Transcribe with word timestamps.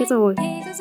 chết 0.00 0.06
rồi. 0.08 0.34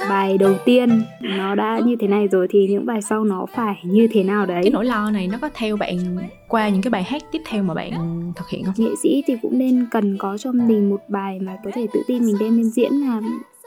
Bài 0.10 0.38
đầu 0.38 0.56
tiên 0.66 1.02
nó 1.22 1.56
đã 1.56 1.80
như 1.86 1.96
thế 2.00 2.08
này 2.08 2.28
rồi 2.28 2.48
thì 2.50 2.68
những 2.68 2.86
bài 2.86 3.02
sau 3.02 3.24
nó 3.24 3.46
phải 3.56 3.76
như 3.84 4.08
thế 4.12 4.24
nào 4.24 4.46
đấy? 4.46 4.62
Cái 4.64 4.72
nỗi 4.72 4.86
lo 4.86 5.12
này 5.12 5.28
nó 5.28 5.38
có 5.42 5.50
theo 5.54 5.78
bạn 5.78 6.18
qua 6.48 6.70
những 6.70 6.82
cái 6.82 6.92
bài 6.92 7.04
hát 7.04 7.22
tiếp 7.32 7.42
theo 7.46 7.64
mà 7.64 7.74
bạn 7.74 7.92
thực 8.36 8.50
hiện 8.50 8.64
không? 8.64 8.74
Nghệ 8.78 8.92
sĩ 9.04 9.24
thì 9.28 9.36
cũng 9.42 9.58
nên 9.58 9.86
cần 9.92 10.18
có 10.18 10.38
cho 10.38 10.52
mình 10.52 10.90
một 10.90 11.02
bài 11.08 11.40
mà 11.40 11.58
có 11.66 11.72
thể 11.74 11.88
tự 11.94 12.02
tin 12.08 12.26
mình 12.26 12.36
đem 12.40 12.58
lên 12.58 12.70
diễn 12.70 12.94
là 12.94 13.22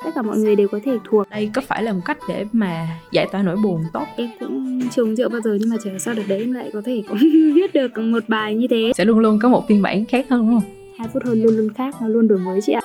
tất 0.05 0.11
cả 0.15 0.23
mọi 0.23 0.38
người 0.38 0.57
đều 0.57 0.69
có 0.69 0.79
thể 0.84 0.98
thuộc. 1.05 1.29
Đây 1.30 1.51
có 1.55 1.62
phải 1.69 1.82
là 1.82 1.93
một 1.93 2.00
cách 2.05 2.19
để 2.29 2.45
mà 2.53 2.89
giải 3.12 3.27
tỏa 3.32 3.43
nỗi 3.43 3.57
buồn 3.57 3.80
tốt? 3.93 4.05
Em 4.16 4.30
cũng 4.41 4.80
trùng 4.95 5.16
rượu 5.16 5.29
bao 5.29 5.41
giờ 5.41 5.57
nhưng 5.61 5.71
mà 5.71 5.77
chờ 5.84 5.98
sao 5.98 6.14
được 6.14 6.23
đấy 6.29 6.39
em 6.39 6.53
lại 6.53 6.71
có 6.73 6.82
thể 6.84 7.03
cũng 7.09 7.19
viết 7.55 7.73
được 7.75 7.98
một 7.98 8.25
bài 8.29 8.55
như 8.55 8.66
thế. 8.71 8.93
Sẽ 8.95 9.05
luôn 9.05 9.19
luôn 9.19 9.39
có 9.39 9.48
một 9.48 9.69
phiên 9.69 9.82
bản 9.82 10.05
khác 10.05 10.27
hơn 10.30 10.41
đúng 10.41 10.61
không? 10.61 10.71
Hai 10.98 11.09
phút 11.12 11.23
hơn 11.25 11.43
luôn 11.43 11.57
luôn 11.57 11.73
khác 11.73 11.95
nó 12.00 12.09
luôn 12.09 12.29
đổi 12.29 12.39
mới 12.39 12.61
chị 12.62 12.73
ạ 12.73 12.80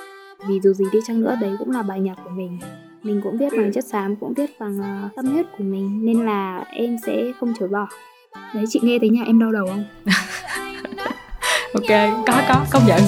vì 0.46 0.60
dù 0.60 0.72
gì 0.72 0.84
đi 0.92 0.98
chăng 1.06 1.20
nữa 1.20 1.36
đấy 1.40 1.50
cũng 1.58 1.70
là 1.70 1.82
bài 1.82 2.00
nhạc 2.00 2.14
của 2.24 2.30
mình 2.30 2.58
mình 3.02 3.20
cũng 3.24 3.38
viết 3.38 3.48
bằng 3.56 3.72
chất 3.72 3.84
xám 3.84 4.16
cũng 4.16 4.34
viết 4.34 4.50
bằng 4.60 4.78
uh, 4.80 5.14
tâm 5.16 5.26
huyết 5.26 5.46
của 5.58 5.64
mình 5.64 6.04
nên 6.04 6.26
là 6.26 6.64
em 6.70 6.96
sẽ 7.06 7.32
không 7.40 7.54
chối 7.58 7.68
bỏ 7.68 7.88
đấy 8.54 8.64
chị 8.68 8.80
nghe 8.82 8.98
thấy 8.98 9.08
nhà 9.08 9.22
em 9.26 9.38
đau 9.38 9.52
đầu 9.52 9.66
không 9.66 9.84
ok 11.74 12.24
có 12.26 12.42
có 12.48 12.64
công 12.70 12.82
nhận 12.86 13.00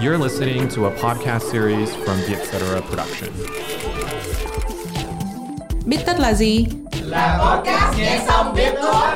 You're 0.00 0.18
listening 0.18 0.68
to 0.68 0.84
a 0.84 0.90
podcast 0.90 1.48
series 1.50 1.88
from 1.94 2.18
the 2.26 2.36
Etc. 2.36 2.82
Production. 2.82 4.73
Biết 5.86 5.96
tất 6.06 6.20
là 6.20 6.34
gì? 6.34 6.66
Là 7.02 7.38
podcast 7.38 7.98
nghe 7.98 8.24
xong 8.26 8.54
biết 8.56 8.74
thôi. 8.82 9.06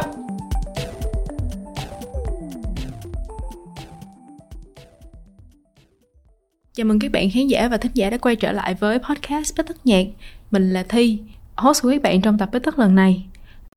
Chào 6.75 6.87
mừng 6.87 6.98
các 6.98 7.12
bạn 7.12 7.31
khán 7.31 7.47
giả 7.47 7.69
và 7.69 7.77
thính 7.77 7.92
giả 7.95 8.11
đã 8.11 8.17
quay 8.19 8.37
trở 8.37 8.53
lại 8.53 8.75
với 8.75 8.98
podcast 8.98 9.57
Bích 9.57 9.67
Tất 9.67 9.87
Nhạc. 9.87 10.07
Mình 10.51 10.73
là 10.73 10.83
Thi, 10.89 11.20
host 11.57 11.83
của 11.83 11.91
các 11.91 12.03
bạn 12.03 12.20
trong 12.20 12.39
tập 12.39 12.48
Bích 12.53 12.62
Tất 12.62 12.79
lần 12.79 12.95
này. 12.95 13.27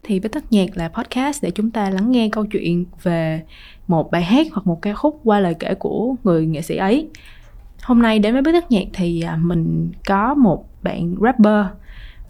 Thì 0.04 0.20
Bích 0.20 0.32
Tất 0.32 0.44
Nhạc 0.52 0.78
là 0.78 0.90
podcast 0.90 1.44
để 1.44 1.52
chúng 1.52 1.72
ta 1.72 1.90
lắng 1.90 2.12
nghe 2.12 2.30
câu 2.32 2.46
chuyện 2.46 2.86
về 3.04 3.42
một 3.88 4.12
bài 4.12 4.24
hát 4.24 4.48
hoặc 4.52 4.68
một 4.68 4.82
ca 4.82 4.94
khúc 4.94 5.20
qua 5.24 5.40
lời 5.40 5.54
kể 5.60 5.76
của 5.76 6.16
người 6.24 6.46
nghệ 6.46 6.62
sĩ 6.62 6.78
ấy 6.78 7.08
hôm 7.84 8.02
nay 8.02 8.20
đến 8.20 8.34
với 8.34 8.42
bức 8.42 8.52
tất 8.52 8.72
nhạc 8.72 8.84
thì 8.94 9.22
à, 9.22 9.38
mình 9.42 9.92
có 10.08 10.34
một 10.34 10.66
bạn 10.84 11.16
rapper 11.22 11.66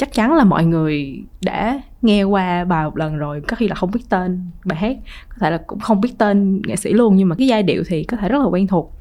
chắc 0.02 0.14
chắn 0.14 0.34
là 0.34 0.44
mọi 0.44 0.66
người 0.66 1.24
đã 1.42 1.82
nghe 2.02 2.24
qua 2.24 2.66
bài 2.66 2.86
một 2.86 2.98
lần 2.98 3.18
rồi 3.18 3.42
có 3.48 3.56
khi 3.56 3.68
là 3.68 3.76
không 3.76 3.92
biết 3.92 4.02
tên 4.10 4.40
bài 4.66 4.80
hát 4.80 4.98
có 5.30 5.36
thể 5.40 5.52
là 5.52 5.58
cũng 5.68 5.80
không 5.80 6.02
biết 6.02 6.10
tên 6.18 6.62
nghệ 6.68 6.76
sĩ 6.76 6.94
luôn 6.94 7.16
nhưng 7.16 7.30
mà 7.30 7.36
cái 7.36 7.48
giai 7.48 7.64
điệu 7.64 7.84
thì 7.88 8.04
có 8.04 8.18
thể 8.18 8.30
rất 8.30 8.40
là 8.40 8.46
quen 8.46 8.68
thuộc. 8.68 8.92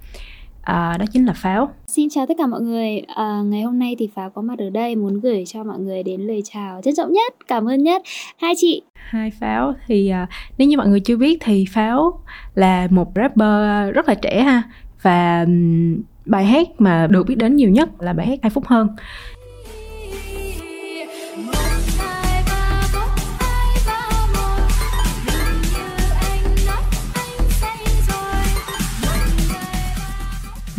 À, 0.62 0.97
đó 0.98 1.05
chính 1.12 1.27
là 1.27 1.33
pháo. 1.33 1.71
Xin 1.87 2.09
chào 2.11 2.27
tất 2.27 2.34
cả 2.39 2.47
mọi 2.47 2.61
người. 2.61 3.03
À, 3.17 3.43
ngày 3.45 3.62
hôm 3.62 3.78
nay 3.78 3.97
thì 3.98 4.09
pháo 4.15 4.31
có 4.31 4.43
mặt 4.43 4.59
ở 4.59 4.71
đây 4.71 4.97
muốn 4.97 5.21
gửi 5.21 5.45
cho 5.47 5.65
mọi 5.65 5.78
người 5.78 6.03
đến 6.03 6.21
lời 6.21 6.43
chào 6.45 6.81
trân 6.84 6.95
trọng 6.97 7.12
nhất 7.12 7.34
cảm 7.48 7.69
ơn 7.69 7.83
nhất. 7.83 8.03
Hai 8.37 8.55
chị. 8.56 8.83
Hai 8.95 9.31
pháo 9.31 9.75
thì 9.87 10.09
à, 10.09 10.27
nếu 10.59 10.69
như 10.69 10.77
mọi 10.77 10.89
người 10.89 11.01
chưa 11.01 11.17
biết 11.17 11.39
thì 11.41 11.65
pháo 11.71 12.21
là 12.55 12.89
một 12.91 13.12
rapper 13.15 13.95
rất 13.95 14.09
là 14.09 14.15
trẻ 14.15 14.43
ha 14.43 14.62
và 15.03 15.47
bài 16.27 16.45
hát 16.45 16.69
mà 16.78 17.06
được 17.06 17.27
biết 17.27 17.39
đến 17.39 17.56
nhiều 17.56 17.71
nhất 17.71 17.89
là 17.98 18.12
bài 18.12 18.27
hát 18.27 18.39
hai 18.43 18.51
phút 18.51 18.67
hơn 18.67 18.89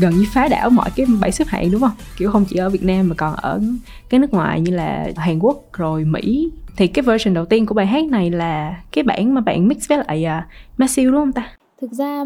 gần 0.02 0.14
như 0.14 0.26
phá 0.34 0.48
đảo 0.48 0.70
mọi 0.70 0.90
cái 0.96 1.06
bảng 1.22 1.32
xếp 1.32 1.48
hạng 1.48 1.72
đúng 1.72 1.82
không? 1.82 1.92
Kiểu 2.18 2.32
không 2.32 2.46
chỉ 2.50 2.58
ở 2.58 2.70
Việt 2.70 2.84
Nam 2.84 3.10
mà 3.10 3.16
còn 3.16 3.36
ở 3.36 3.62
cái 4.10 4.20
nước 4.20 4.34
ngoài 4.34 4.62
như 4.62 4.72
là 4.72 5.12
Hàn 5.16 5.40
Quốc 5.40 5.74
rồi 5.74 6.06
Mỹ. 6.06 6.52
Thì 6.78 6.88
cái 6.88 7.04
version 7.04 7.34
đầu 7.34 7.46
tiên 7.46 7.66
của 7.66 7.74
bài 7.74 7.88
hát 7.88 8.06
này 8.06 8.32
là 8.32 8.82
cái 8.92 9.04
bản 9.04 9.34
mà 9.34 9.42
bạn 9.42 9.68
mix 9.68 9.90
với 9.90 9.98
lại 9.98 10.26
uh, 10.26 10.80
Matthew 10.80 11.12
đúng 11.12 11.22
không 11.22 11.32
ta? 11.32 11.50
Thực 11.82 11.92
ra 11.92 12.24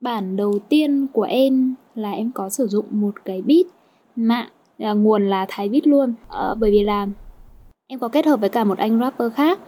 bản 0.00 0.36
đầu 0.36 0.58
tiên 0.68 1.06
của 1.12 1.22
em 1.22 1.74
là 1.94 2.10
em 2.10 2.32
có 2.32 2.48
sử 2.48 2.66
dụng 2.66 2.86
một 2.90 3.14
cái 3.24 3.42
beat 3.42 3.66
mạng 4.16 4.48
là 4.78 4.92
nguồn 4.92 5.28
là 5.28 5.46
Thái 5.48 5.68
Beat 5.68 5.86
luôn. 5.86 6.14
Ờ, 6.28 6.54
bởi 6.60 6.70
vì 6.70 6.82
là 6.82 7.06
em 7.86 7.98
có 7.98 8.08
kết 8.08 8.26
hợp 8.26 8.40
với 8.40 8.48
cả 8.48 8.64
một 8.64 8.78
anh 8.78 8.98
rapper 9.00 9.32
khác 9.34 9.58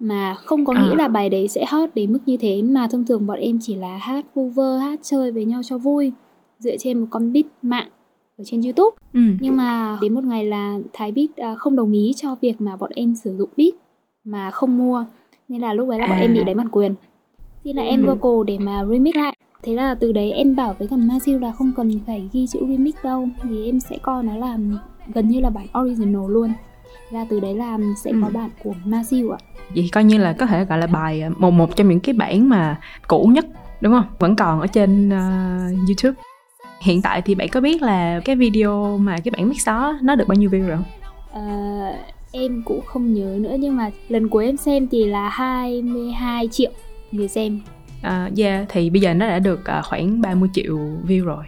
mà 0.00 0.34
không 0.34 0.64
có 0.64 0.74
à. 0.76 0.82
nghĩ 0.82 0.94
là 0.96 1.08
bài 1.08 1.28
đấy 1.28 1.48
sẽ 1.48 1.64
hot 1.68 1.90
đến 1.94 2.12
mức 2.12 2.18
như 2.26 2.36
thế 2.36 2.62
mà 2.62 2.88
thông 2.88 3.06
thường 3.06 3.26
bọn 3.26 3.38
em 3.38 3.58
chỉ 3.62 3.74
là 3.74 3.96
hát 3.96 4.24
cover 4.34 4.80
hát 4.80 5.00
chơi 5.02 5.32
với 5.32 5.44
nhau 5.44 5.60
cho 5.64 5.78
vui 5.78 6.12
dựa 6.64 6.76
trên 6.78 7.00
một 7.00 7.06
con 7.10 7.32
beat 7.32 7.46
mạng 7.62 7.88
ở 8.38 8.44
trên 8.46 8.62
YouTube. 8.62 8.96
Ừ. 9.12 9.20
Nhưng 9.40 9.56
mà 9.56 9.98
đến 10.02 10.14
một 10.14 10.24
ngày 10.24 10.44
là 10.44 10.78
Thái 10.92 11.12
Beat 11.12 11.36
à, 11.36 11.54
không 11.54 11.76
đồng 11.76 11.92
ý 11.92 12.12
cho 12.16 12.36
việc 12.40 12.60
mà 12.60 12.76
bọn 12.76 12.90
em 12.94 13.14
sử 13.14 13.36
dụng 13.36 13.48
beat 13.56 13.72
mà 14.24 14.50
không 14.50 14.78
mua 14.78 15.04
nên 15.48 15.60
là 15.60 15.74
lúc 15.74 15.88
đấy 15.88 15.98
là 15.98 16.06
bọn 16.06 16.16
à. 16.16 16.20
em 16.20 16.34
bị 16.34 16.44
đánh 16.44 16.56
bản 16.56 16.68
quyền. 16.68 16.94
Thì 17.64 17.72
là 17.72 17.82
ừ. 17.82 17.88
em 17.88 18.06
vocal 18.06 18.46
để 18.46 18.58
mà 18.58 18.84
remix 18.90 19.14
lại. 19.16 19.36
Thế 19.62 19.74
là 19.74 19.94
từ 19.94 20.12
đấy 20.12 20.32
em 20.32 20.56
bảo 20.56 20.74
với 20.78 20.88
cả 20.88 20.96
Matthew 20.96 21.40
là 21.40 21.52
không 21.52 21.72
cần 21.76 21.90
phải 22.06 22.28
ghi 22.32 22.46
chữ 22.46 22.58
remix 22.68 22.94
đâu 23.04 23.28
vì 23.42 23.66
em 23.66 23.80
sẽ 23.80 23.98
coi 24.02 24.22
nó 24.22 24.36
là 24.36 24.58
gần 25.14 25.28
như 25.28 25.40
là 25.40 25.50
bản 25.50 25.66
original 25.82 26.22
luôn. 26.28 26.52
Ra 27.10 27.26
từ 27.30 27.40
đấy 27.40 27.54
là 27.54 27.78
sẽ 28.04 28.10
ừ. 28.10 28.16
có 28.22 28.30
bản 28.34 28.50
của 28.64 28.74
Matthew 28.84 29.30
ạ. 29.30 29.38
Vậy 29.74 29.88
coi 29.92 30.04
như 30.04 30.18
là 30.18 30.32
có 30.32 30.46
thể 30.46 30.64
gọi 30.64 30.78
là 30.78 30.86
bài 30.86 31.22
à, 31.22 31.30
một 31.38 31.50
một 31.50 31.76
trong 31.76 31.88
những 31.88 32.00
cái 32.00 32.14
bản 32.14 32.48
mà 32.48 32.80
cũ 33.08 33.30
nhất 33.34 33.46
đúng 33.80 33.92
không? 33.92 34.04
Vẫn 34.18 34.36
còn 34.36 34.60
ở 34.60 34.66
trên 34.66 35.08
uh, 35.08 35.88
YouTube 35.88 36.20
hiện 36.84 37.02
tại 37.02 37.22
thì 37.22 37.34
bạn 37.34 37.48
có 37.48 37.60
biết 37.60 37.82
là 37.82 38.20
cái 38.24 38.36
video 38.36 38.98
mà 38.98 39.16
cái 39.24 39.32
bản 39.36 39.48
mix 39.48 39.66
đó 39.66 39.98
nó 40.02 40.14
được 40.14 40.28
bao 40.28 40.36
nhiêu 40.36 40.50
view 40.50 40.66
rồi 40.66 40.76
không? 40.76 40.84
À, 41.32 41.92
em 42.32 42.62
cũng 42.62 42.80
không 42.86 43.14
nhớ 43.14 43.36
nữa 43.40 43.56
nhưng 43.58 43.76
mà 43.76 43.90
lần 44.08 44.28
cuối 44.28 44.46
em 44.46 44.56
xem 44.56 44.88
thì 44.88 45.04
là 45.04 45.28
22 45.28 46.48
triệu 46.48 46.70
người 47.12 47.28
xem. 47.28 47.60
À, 48.02 48.30
yeah, 48.38 48.66
thì 48.68 48.90
bây 48.90 49.00
giờ 49.00 49.14
nó 49.14 49.28
đã 49.28 49.38
được 49.38 49.60
uh, 49.78 49.84
khoảng 49.84 50.20
30 50.20 50.48
triệu 50.52 50.78
view 51.06 51.24
rồi. 51.24 51.44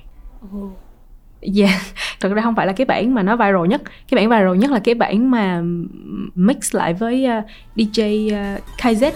Oh. 0.56 0.70
Yeah, 1.58 1.80
thật 2.20 2.32
ra 2.34 2.42
không 2.42 2.54
phải 2.54 2.66
là 2.66 2.72
cái 2.72 2.84
bản 2.84 3.14
mà 3.14 3.22
nó 3.22 3.36
viral 3.36 3.66
nhất 3.68 3.82
Cái 4.08 4.16
bản 4.16 4.30
viral 4.30 4.56
nhất 4.56 4.70
là 4.70 4.78
cái 4.78 4.94
bản 4.94 5.30
mà 5.30 5.62
mix 6.34 6.74
lại 6.74 6.94
với 6.94 7.26
DJ 7.76 8.22
KZ 8.78 9.12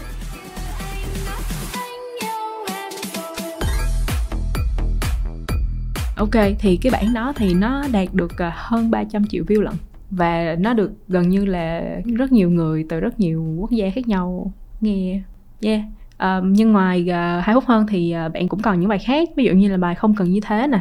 ok 6.20 6.44
thì 6.58 6.76
cái 6.76 6.91
bản 6.91 7.14
đó 7.14 7.32
thì 7.36 7.54
nó 7.54 7.84
đạt 7.92 8.08
được 8.12 8.38
à, 8.38 8.53
hơn 8.56 8.91
300 8.91 9.26
triệu 9.26 9.44
view 9.44 9.60
lận. 9.60 9.75
Và 10.10 10.56
nó 10.58 10.75
được 10.75 10.92
gần 11.08 11.28
như 11.28 11.44
là 11.44 11.82
rất 12.04 12.32
nhiều 12.32 12.50
người 12.50 12.86
từ 12.88 13.00
rất 13.00 13.20
nhiều 13.20 13.56
quốc 13.58 13.70
gia 13.70 13.91
khác 13.94 14.08
nhau 14.08 14.53
nghe. 14.81 15.22
Yeah. 15.60 15.81
Uh, 16.14 16.44
nhưng 16.44 16.72
ngoài 16.72 17.06
uh, 17.08 17.44
hai 17.44 17.54
phút 17.54 17.64
hơn 17.66 17.86
thì 17.86 18.14
uh, 18.26 18.32
bạn 18.32 18.48
cũng 18.48 18.62
còn 18.62 18.81
những 18.81 18.88
bài 18.88 18.98
khác 18.98 19.28
ví 19.36 19.44
dụ 19.44 19.53
như 19.53 19.69
là 19.69 19.76
bài 19.76 19.94
không 19.94 20.14
cần 20.14 20.31
như 20.31 20.41
thế 20.41 20.66
nè. 20.66 20.81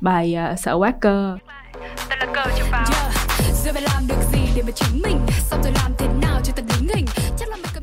Bài 0.00 0.36
uh, 0.52 0.58
sợ 0.58 0.74
quá 0.74 0.92
cơ. 1.00 1.38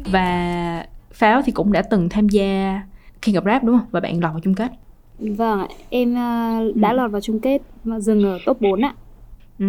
Và 0.06 0.63
pháo 1.24 1.42
thì 1.42 1.52
cũng 1.52 1.72
đã 1.72 1.82
từng 1.82 2.10
tham 2.10 2.30
gia 2.30 2.82
khi 3.22 3.32
gặp 3.32 3.44
rap 3.46 3.64
đúng 3.64 3.78
không 3.80 3.88
và 3.92 4.00
bạn 4.00 4.24
lọt 4.24 4.32
vào 4.32 4.40
chung 4.44 4.56
kết 4.56 4.72
vâng 5.20 5.60
ạ 5.60 5.68
em 5.90 6.12
uh, 6.12 6.76
đã 6.76 6.90
ừ. 6.90 6.96
lọt 6.96 7.12
vào 7.12 7.22
chung 7.22 7.40
kết 7.40 7.62
và 7.84 8.00
dừng 8.00 8.24
ở 8.24 8.40
top 8.46 8.62
4 8.62 8.82
ạ 8.82 8.94
ừ. 9.60 9.66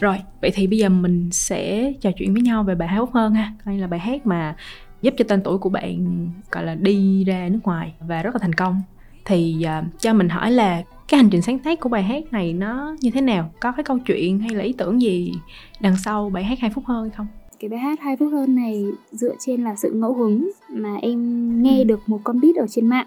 Rồi, 0.00 0.16
vậy 0.40 0.50
thì 0.54 0.66
bây 0.66 0.78
giờ 0.78 0.88
mình 0.88 1.28
sẽ 1.32 1.92
trò 2.00 2.10
chuyện 2.16 2.32
với 2.32 2.42
nhau 2.42 2.62
về 2.62 2.74
bài 2.74 2.88
hát 2.88 3.08
hơn 3.12 3.34
ha. 3.34 3.52
Đây 3.64 3.78
là 3.78 3.86
bài 3.86 4.00
hát 4.00 4.26
mà 4.26 4.56
giúp 5.02 5.14
cho 5.18 5.24
tên 5.28 5.42
tuổi 5.42 5.58
của 5.58 5.68
bạn 5.68 6.28
gọi 6.52 6.64
là 6.64 6.74
đi 6.74 7.24
ra 7.24 7.48
nước 7.48 7.60
ngoài 7.64 7.94
và 8.00 8.22
rất 8.22 8.34
là 8.34 8.38
thành 8.38 8.52
công. 8.52 8.82
Thì 9.24 9.66
uh, 9.78 10.00
cho 10.00 10.14
mình 10.14 10.28
hỏi 10.28 10.50
là 10.50 10.82
cái 11.08 11.18
hành 11.18 11.30
trình 11.30 11.42
sáng 11.42 11.58
tác 11.58 11.80
của 11.80 11.88
bài 11.88 12.02
hát 12.02 12.32
này 12.32 12.52
nó 12.52 12.96
như 13.00 13.10
thế 13.10 13.20
nào 13.20 13.50
có 13.60 13.72
cái 13.72 13.84
câu 13.84 13.98
chuyện 13.98 14.38
hay 14.38 14.50
là 14.50 14.64
ý 14.64 14.72
tưởng 14.72 15.02
gì 15.02 15.32
đằng 15.80 15.96
sau 16.04 16.30
bài 16.30 16.44
hát 16.44 16.58
hai 16.60 16.70
phút 16.74 16.84
hơn 16.84 17.02
hay 17.02 17.10
không 17.16 17.26
cái 17.58 17.68
bài 17.68 17.78
hát 17.78 18.00
hai 18.00 18.16
phút 18.16 18.32
hơn 18.32 18.54
này 18.54 18.86
dựa 19.10 19.34
trên 19.38 19.64
là 19.64 19.76
sự 19.76 19.90
ngẫu 19.90 20.14
hứng 20.14 20.50
mà 20.70 20.96
em 21.02 21.62
nghe 21.62 21.78
ừ. 21.78 21.84
được 21.84 22.00
một 22.06 22.20
con 22.24 22.40
beat 22.40 22.56
ở 22.56 22.66
trên 22.66 22.86
mạng 22.86 23.06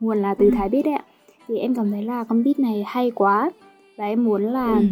nguồn 0.00 0.18
là 0.18 0.34
từ 0.34 0.44
ừ. 0.44 0.50
thái 0.56 0.68
beat 0.68 0.84
đấy 0.84 0.94
ạ 0.94 1.04
thì 1.48 1.58
em 1.58 1.74
cảm 1.74 1.90
thấy 1.90 2.02
là 2.02 2.24
con 2.24 2.44
beat 2.44 2.58
này 2.58 2.84
hay 2.86 3.10
quá 3.10 3.50
và 3.96 4.04
em 4.04 4.24
muốn 4.24 4.42
là 4.42 4.74
ừ. 4.74 4.84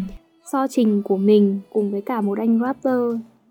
so 0.52 0.66
trình 0.66 1.02
của 1.02 1.16
mình 1.16 1.60
cùng 1.72 1.90
với 1.90 2.00
cả 2.00 2.20
một 2.20 2.38
anh 2.38 2.60
rapper 2.60 3.00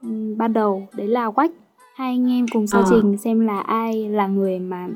um, 0.01 0.37
ban 0.37 0.53
đầu 0.53 0.87
đấy 0.97 1.07
là 1.07 1.31
Quách 1.31 1.51
hai 1.95 2.11
anh 2.11 2.31
em 2.31 2.45
cùng 2.53 2.67
sơ 2.67 2.77
Ờ. 2.77 2.85
trình 2.89 3.17
xem 3.17 3.39
là 3.39 3.59
ai 3.59 4.09
là 4.09 4.27
người 4.27 4.59
mà 4.59 4.87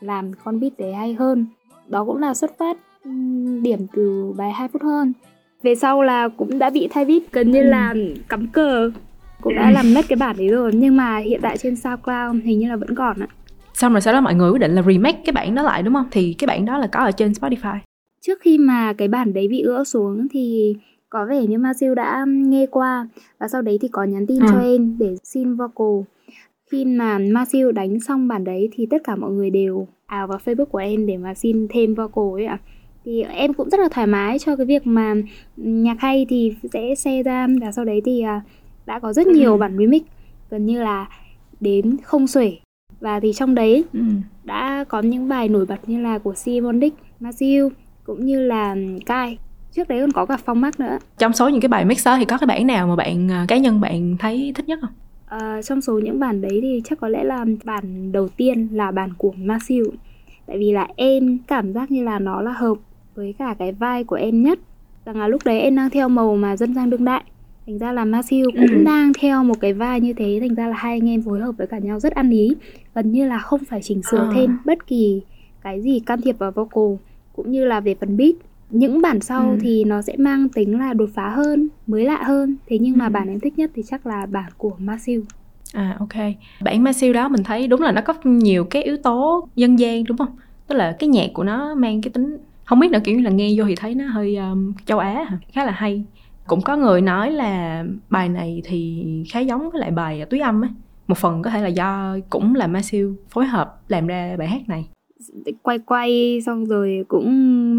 làm 0.00 0.32
con 0.44 0.60
beat 0.60 0.72
đấy 0.78 0.94
hay 0.94 1.14
hơn 1.14 1.46
đó 1.88 2.04
cũng 2.04 2.16
là 2.16 2.34
xuất 2.34 2.58
phát 2.58 2.78
điểm 3.62 3.86
từ 3.92 4.32
bài 4.36 4.52
2 4.52 4.68
phút 4.68 4.82
hơn. 4.82 5.12
Về 5.62 5.74
sau 5.74 6.02
là 6.02 6.28
cũng 6.28 6.58
đã 6.58 6.70
bị 6.70 6.88
thay 6.90 7.04
beat 7.04 7.22
gần 7.32 7.50
như 7.50 7.60
Ừ. 7.62 7.68
là 7.68 7.94
cắm 8.28 8.46
cờ 8.46 8.90
cũng 9.42 9.54
đã 9.54 9.70
làm 9.70 9.94
mất 9.94 10.04
cái 10.08 10.16
bản 10.16 10.36
đấy 10.38 10.48
rồi. 10.48 10.70
Nhưng 10.74 10.96
mà 10.96 11.18
hiện 11.18 11.40
tại 11.42 11.58
trên 11.58 11.76
SoundCloud 11.76 12.44
hình 12.44 12.58
như 12.58 12.68
là 12.68 12.76
vẫn 12.76 12.94
còn 12.94 13.20
ạ. 13.20 13.28
Xong 13.74 13.92
rồi 13.92 14.00
sau 14.00 14.14
đó 14.14 14.20
mọi 14.20 14.34
người 14.34 14.50
quyết 14.52 14.58
định 14.58 14.74
là 14.74 14.82
remake 14.82 15.20
cái 15.24 15.32
bản 15.32 15.54
đó 15.54 15.62
lại 15.62 15.82
đúng 15.82 15.94
không? 15.94 16.06
Thì 16.10 16.34
cái 16.38 16.46
bản 16.46 16.64
đó 16.64 16.78
là 16.78 16.86
có 16.86 17.00
ở 17.00 17.10
trên 17.12 17.32
Spotify. 17.32 17.76
Trước 18.20 18.38
khi 18.40 18.58
mà 18.58 18.92
cái 18.92 19.08
bản 19.08 19.32
đấy 19.32 19.48
bị 19.48 19.62
gỡ 19.66 19.84
xuống 19.84 20.26
thì 20.30 20.74
có 21.10 21.26
vẻ 21.30 21.46
như 21.46 21.58
Masil 21.58 21.94
đã 21.94 22.24
nghe 22.28 22.66
qua 22.66 23.08
và 23.38 23.48
sau 23.48 23.62
đấy 23.62 23.78
thì 23.80 23.88
có 23.88 24.04
nhắn 24.04 24.26
tin 24.26 24.40
Ừ. 24.40 24.48
cho 24.52 24.58
em 24.58 24.96
để 24.98 25.16
xin 25.24 25.54
vocal. 25.54 26.00
Khi 26.70 26.84
mà 26.84 27.18
Masil 27.18 27.72
đánh 27.72 28.00
xong 28.00 28.28
bản 28.28 28.44
đấy 28.44 28.68
thì 28.72 28.86
tất 28.86 29.04
cả 29.04 29.16
mọi 29.16 29.30
người 29.30 29.50
đều 29.50 29.86
ào 30.06 30.26
vào 30.26 30.38
Facebook 30.44 30.64
của 30.64 30.78
em 30.78 31.06
để 31.06 31.16
mà 31.16 31.34
xin 31.34 31.66
thêm 31.70 31.94
vocal 31.94 32.24
ấy 32.34 32.44
ạ 32.46 32.58
thì 33.04 33.22
em 33.22 33.54
cũng 33.54 33.70
rất 33.70 33.80
là 33.80 33.88
thoải 33.90 34.06
mái 34.06 34.38
cho 34.38 34.56
cái 34.56 34.66
việc 34.66 34.86
mà 34.86 35.14
nhạc 35.56 35.96
hay 36.00 36.26
thì 36.28 36.54
sẽ 36.72 36.94
share 36.94 37.22
ra 37.22 37.46
và 37.60 37.72
sau 37.72 37.84
đấy 37.84 38.02
thì 38.04 38.20
à, 38.22 38.40
đã 38.86 38.98
có 38.98 39.12
rất 39.12 39.26
nhiều 39.26 39.52
Ừ. 39.52 39.56
bản 39.58 39.76
remix 39.78 40.02
gần 40.50 40.66
như 40.66 40.82
là 40.82 41.06
đến 41.60 41.96
không 42.02 42.26
xuể 42.26 42.56
và 43.00 43.20
thì 43.20 43.32
trong 43.32 43.54
đấy 43.54 43.84
ừ. 43.92 44.00
đã 44.44 44.84
có 44.88 45.00
những 45.02 45.28
bài 45.28 45.48
nổi 45.48 45.66
bật 45.66 45.88
như 45.88 46.00
là 46.00 46.18
của 46.18 46.34
Simon 46.34 46.80
Dick, 46.80 46.96
Matthew 47.20 47.70
cũng 48.04 48.24
như 48.26 48.40
là 48.46 48.76
Kai. 49.06 49.38
Trước 49.72 49.88
đấy 49.88 50.00
còn 50.00 50.12
có 50.12 50.26
cả 50.26 50.36
Phong 50.44 50.60
Mark 50.60 50.80
nữa. 50.80 50.98
trong 51.18 51.32
số 51.32 51.48
những 51.48 51.60
cái 51.60 51.68
bài 51.68 51.84
mix 51.84 52.06
đó 52.06 52.16
thì 52.18 52.24
có 52.24 52.38
cái 52.38 52.46
bản 52.46 52.66
nào 52.66 52.86
mà 52.86 52.96
bạn 52.96 53.30
à, 53.30 53.44
cá 53.48 53.56
nhân 53.56 53.80
bạn 53.80 54.16
thấy 54.18 54.52
thích 54.54 54.68
nhất 54.68 54.78
không 54.82 54.90
Ờ, 55.26 55.62
trong 55.62 55.80
số 55.80 55.98
những 55.98 56.20
bản 56.20 56.40
đấy 56.40 56.58
thì 56.62 56.80
chắc 56.84 57.00
có 57.00 57.08
lẽ 57.08 57.24
là 57.24 57.44
bản 57.64 58.12
đầu 58.12 58.28
tiên 58.28 58.68
là 58.72 58.90
bản 58.90 59.10
của 59.18 59.34
Matthew. 59.38 59.90
Tại 60.46 60.58
vì 60.58 60.72
là 60.72 60.88
em 60.96 61.38
cảm 61.46 61.72
giác 61.72 61.90
như 61.90 62.04
là 62.04 62.18
nó 62.18 62.40
là 62.42 62.52
hợp 62.52 62.74
với 63.14 63.34
cả 63.38 63.54
cái 63.58 63.72
vai 63.72 64.04
của 64.04 64.16
em 64.16 64.42
nhất. 64.42 64.58
Rằng 65.06 65.16
là 65.16 65.28
lúc 65.28 65.42
đấy 65.44 65.60
em 65.60 65.76
đang 65.76 65.90
theo 65.90 66.08
màu 66.08 66.36
mà 66.36 66.56
dân 66.56 66.74
gian 66.74 66.90
đương 66.90 67.04
đại. 67.04 67.24
Thành 67.66 67.78
ra 67.78 67.92
là 67.92 68.04
Matthew 68.04 68.44
cũng 68.52 68.78
Ừ. 68.78 68.84
đang 68.84 69.12
theo 69.20 69.44
một 69.44 69.54
cái 69.60 69.72
vai 69.72 70.00
như 70.00 70.12
thế 70.12 70.38
Thành 70.40 70.54
ra 70.54 70.66
là 70.68 70.76
hai 70.76 70.92
anh 70.92 71.08
em 71.08 71.22
phối 71.22 71.40
hợp 71.40 71.52
với 71.58 71.66
cả 71.66 71.78
nhau 71.78 72.00
rất 72.00 72.12
ăn 72.14 72.30
ý 72.30 72.54
Gần 72.94 73.12
như 73.12 73.28
là 73.28 73.38
không 73.38 73.60
phải 73.70 73.80
chỉnh 73.82 74.02
sửa 74.02 74.18
Ờ. 74.18 74.30
thêm 74.34 74.58
bất 74.64 74.86
kỳ 74.86 75.22
cái 75.60 75.80
gì 75.82 76.00
can 76.00 76.20
thiệp 76.20 76.38
vào 76.38 76.50
vocal 76.50 76.84
Cũng 77.32 77.50
như 77.50 77.64
là 77.64 77.80
về 77.80 77.94
phần 78.00 78.16
beat 78.16 78.34
Những 78.70 79.00
bản 79.02 79.20
sau 79.20 79.50
Ừ. 79.50 79.56
thì 79.60 79.84
nó 79.84 80.02
sẽ 80.02 80.16
mang 80.18 80.48
tính 80.48 80.78
là 80.78 80.92
đột 80.92 81.10
phá 81.14 81.28
hơn, 81.30 81.68
mới 81.86 82.04
lạ 82.04 82.22
hơn 82.22 82.56
Thế 82.66 82.78
nhưng 82.80 82.98
mà 82.98 83.04
Ừ. 83.06 83.10
bản 83.10 83.28
em 83.28 83.40
thích 83.40 83.58
nhất 83.58 83.70
thì 83.74 83.82
chắc 83.86 84.06
là 84.06 84.26
bản 84.26 84.52
của 84.56 84.76
Matthew 84.80 85.22
À 85.72 85.96
ok. 85.98 86.14
Bản 86.64 86.82
Masil 86.84 87.12
đó 87.12 87.28
mình 87.28 87.42
thấy 87.44 87.66
đúng 87.68 87.80
là 87.82 87.92
nó 87.92 88.00
có 88.00 88.14
nhiều 88.24 88.64
cái 88.64 88.82
yếu 88.82 88.96
tố 88.96 89.48
dân 89.54 89.78
gian 89.78 90.04
đúng 90.04 90.16
không? 90.18 90.36
Tức 90.68 90.74
là 90.74 90.96
cái 90.98 91.08
nhạc 91.08 91.26
của 91.34 91.44
nó 91.44 91.74
mang 91.74 92.00
cái 92.02 92.10
tính 92.10 92.36
không 92.64 92.80
biết 92.80 92.90
nữa 92.90 92.98
kiểu 93.04 93.16
như 93.16 93.22
là 93.22 93.30
nghe 93.30 93.48
vô 93.56 93.64
thì 93.68 93.74
thấy 93.74 93.94
nó 93.94 94.04
hơi 94.06 94.36
um, 94.36 94.72
châu 94.86 94.98
Á 94.98 95.24
hả? 95.30 95.38
khá 95.52 95.64
là 95.64 95.72
hay. 95.72 96.04
Cũng 96.46 96.60
có 96.62 96.76
người 96.76 97.00
nói 97.00 97.30
là 97.32 97.84
bài 98.10 98.28
này 98.28 98.62
thì 98.64 99.04
khá 99.32 99.40
giống 99.40 99.70
với 99.70 99.80
lại 99.80 99.90
bài 99.90 100.24
Túy 100.30 100.40
Âm 100.40 100.62
á. 100.62 100.68
Một 101.08 101.18
phần 101.18 101.42
có 101.42 101.50
thể 101.50 101.60
là 101.62 101.68
do 101.68 102.16
cũng 102.30 102.54
là 102.54 102.66
Masil 102.66 103.06
phối 103.30 103.46
hợp 103.46 103.80
làm 103.88 104.06
ra 104.06 104.36
bài 104.38 104.48
hát 104.48 104.60
này. 104.68 104.88
quay 105.62 105.78
quay 105.78 106.40
xong 106.46 106.64
rồi 106.66 107.04
cũng 107.08 107.28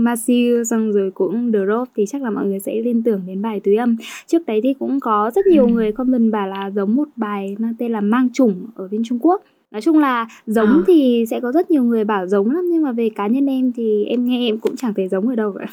Masil 0.03 0.63
xong 0.63 0.91
rồi 0.91 1.11
cũng 1.11 1.51
Drop 1.51 1.87
thì 1.95 2.05
chắc 2.07 2.21
là 2.21 2.29
mọi 2.29 2.45
người 2.45 2.59
sẽ 2.59 2.75
liên 2.81 3.03
tưởng 3.03 3.21
đến 3.27 3.41
bài 3.41 3.59
túy 3.59 3.75
âm 3.75 3.95
trước 4.27 4.45
đấy 4.47 4.59
thì 4.63 4.73
cũng 4.73 4.99
có 4.99 5.31
rất 5.35 5.47
nhiều 5.47 5.65
Ừ. 5.67 5.71
người 5.71 5.91
comment 5.91 6.31
bảo 6.31 6.47
là 6.47 6.69
giống 6.75 6.95
một 6.95 7.07
bài 7.15 7.55
mang 7.59 7.73
tên 7.79 7.91
là 7.91 8.01
mang 8.01 8.29
chủng 8.33 8.65
ở 8.75 8.87
bên 8.91 9.01
Trung 9.05 9.19
Quốc 9.21 9.41
nói 9.75 9.81
chung 9.81 9.99
là 9.99 10.27
giống 10.47 10.69
Ờ. 10.69 10.83
thì 10.87 11.25
sẽ 11.29 11.39
có 11.39 11.51
rất 11.51 11.71
nhiều 11.71 11.83
người 11.83 12.03
bảo 12.03 12.27
giống 12.27 12.51
lắm 12.51 12.63
nhưng 12.71 12.83
mà 12.83 12.91
về 12.91 13.09
cá 13.09 13.27
nhân 13.27 13.45
em 13.45 13.71
thì 13.75 14.05
em 14.05 14.25
nghe 14.25 14.47
em 14.49 14.57
cũng 14.59 14.75
chẳng 14.75 14.93
thấy 14.93 15.07
giống 15.07 15.27
ở 15.27 15.35
đâu 15.35 15.51
cả 15.59 15.65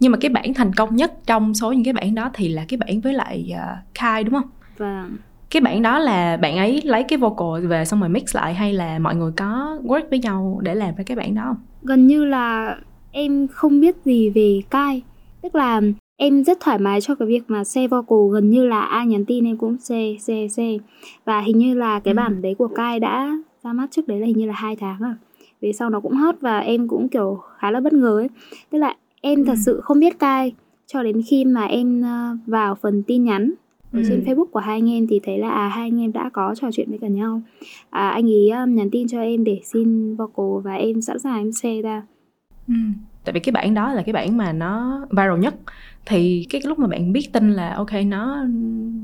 Nhưng 0.00 0.12
mà 0.12 0.18
cái 0.20 0.28
bản 0.28 0.54
thành 0.54 0.72
công 0.72 0.96
nhất 0.96 1.12
trong 1.26 1.54
số 1.54 1.72
những 1.72 1.84
cái 1.84 1.92
bản 1.92 2.14
đó 2.14 2.30
thì 2.34 2.48
là 2.48 2.64
cái 2.68 2.78
bản 2.78 3.00
với 3.00 3.12
lại 3.12 3.52
uh, 3.54 3.94
Kai 3.94 4.24
đúng 4.24 4.34
không? 4.34 4.50
và 4.76 5.08
Cái 5.50 5.60
bản 5.60 5.82
đó 5.82 5.98
là 5.98 6.36
bạn 6.36 6.56
ấy 6.56 6.80
lấy 6.84 7.02
cái 7.02 7.18
vocal 7.18 7.66
về 7.66 7.84
xong 7.84 8.00
rồi 8.00 8.08
mix 8.08 8.36
lại 8.36 8.54
hay 8.54 8.72
là 8.72 8.98
mọi 8.98 9.14
người 9.16 9.32
có 9.36 9.78
work 9.84 10.08
với 10.10 10.18
nhau 10.18 10.60
để 10.62 10.74
làm 10.74 10.94
ra 10.96 11.04
cái 11.06 11.16
bản 11.16 11.34
đó 11.34 11.42
không? 11.46 11.56
gần 11.82 12.06
như 12.06 12.24
là 12.24 12.76
em 13.12 13.46
không 13.48 13.80
biết 13.80 13.96
gì 14.04 14.30
về 14.30 14.60
Kai 14.70 15.02
tức 15.42 15.54
là 15.54 15.80
em 16.16 16.44
rất 16.44 16.60
thoải 16.60 16.78
mái 16.78 17.00
cho 17.00 17.14
cái 17.14 17.28
việc 17.28 17.42
mà 17.48 17.64
share 17.64 17.88
vocal 17.88 18.18
gần 18.32 18.50
như 18.50 18.66
là 18.66 18.80
ai 18.80 19.06
nhắn 19.06 19.24
tin 19.24 19.44
em 19.44 19.56
cũng 19.56 19.76
share 19.78 20.16
share 20.20 20.48
share 20.48 20.78
và 21.24 21.40
hình 21.40 21.58
như 21.58 21.74
là 21.74 22.00
cái 22.00 22.14
Ừ. 22.14 22.16
bản 22.16 22.42
đấy 22.42 22.54
của 22.58 22.68
Kai 22.68 23.00
đã 23.00 23.38
ra 23.64 23.72
mắt 23.72 23.86
trước 23.90 24.08
đấy 24.08 24.20
là 24.20 24.26
hình 24.26 24.38
như 24.38 24.46
là 24.46 24.52
hai 24.54 24.76
tháng 24.76 25.00
rồi 25.00 25.14
về 25.60 25.72
sau 25.72 25.90
nó 25.90 26.00
cũng 26.00 26.12
hot 26.14 26.34
và 26.40 26.58
em 26.58 26.88
cũng 26.88 27.08
kiểu 27.08 27.40
khá 27.58 27.70
là 27.70 27.80
bất 27.80 27.92
ngờ 27.92 28.18
ấy 28.18 28.28
tức 28.70 28.78
là 28.78 28.96
em 29.20 29.44
thật 29.44 29.52
Ừ. 29.52 29.62
sự 29.66 29.80
không 29.80 30.00
biết 30.00 30.18
Kai 30.18 30.52
cho 30.86 31.02
đến 31.02 31.22
khi 31.26 31.44
mà 31.44 31.64
em 31.64 32.02
ờ, 32.02 32.36
vào 32.46 32.74
phần 32.74 33.02
tin 33.02 33.24
nhắn 33.24 33.52
ở 33.92 34.02
trên 34.08 34.20
Ừ. 34.20 34.24
Facebook 34.26 34.44
của 34.46 34.60
hai 34.60 34.76
anh 34.76 34.90
em 34.90 35.06
thì 35.06 35.20
thấy 35.22 35.38
là 35.38 35.50
à 35.50 35.68
hai 35.68 35.86
anh 35.88 36.00
em 36.00 36.12
đã 36.12 36.30
có 36.32 36.54
trò 36.54 36.68
chuyện 36.72 36.88
với 36.90 36.98
cả 36.98 37.08
nhau 37.08 37.40
à, 37.90 38.08
anh 38.08 38.26
ấy 38.30 38.50
um, 38.50 38.74
nhắn 38.74 38.90
tin 38.90 39.08
cho 39.08 39.20
em 39.20 39.44
để 39.44 39.60
xin 39.64 40.16
vocal 40.16 40.46
và 40.64 40.74
em 40.74 41.00
sẵn 41.00 41.18
sàng 41.18 41.38
em 41.38 41.52
share 41.52 41.82
ra 41.82 42.02
Ừ. 42.68 42.74
Tại 43.26 43.32
vì 43.32 43.40
cái 43.40 43.52
bản 43.52 43.74
đó 43.74 43.92
là 43.92 44.02
cái 44.02 44.12
bản 44.12 44.36
mà 44.36 44.52
nó 44.52 45.00
viral 45.10 45.38
nhất. 45.38 45.54
Thì 46.06 46.46
cái 46.50 46.60
lúc 46.64 46.78
mà 46.78 46.86
bạn 46.86 47.12
biết 47.12 47.32
tin 47.32 47.52
là 47.52 47.74
ok 47.74 47.90
nó 48.06 48.44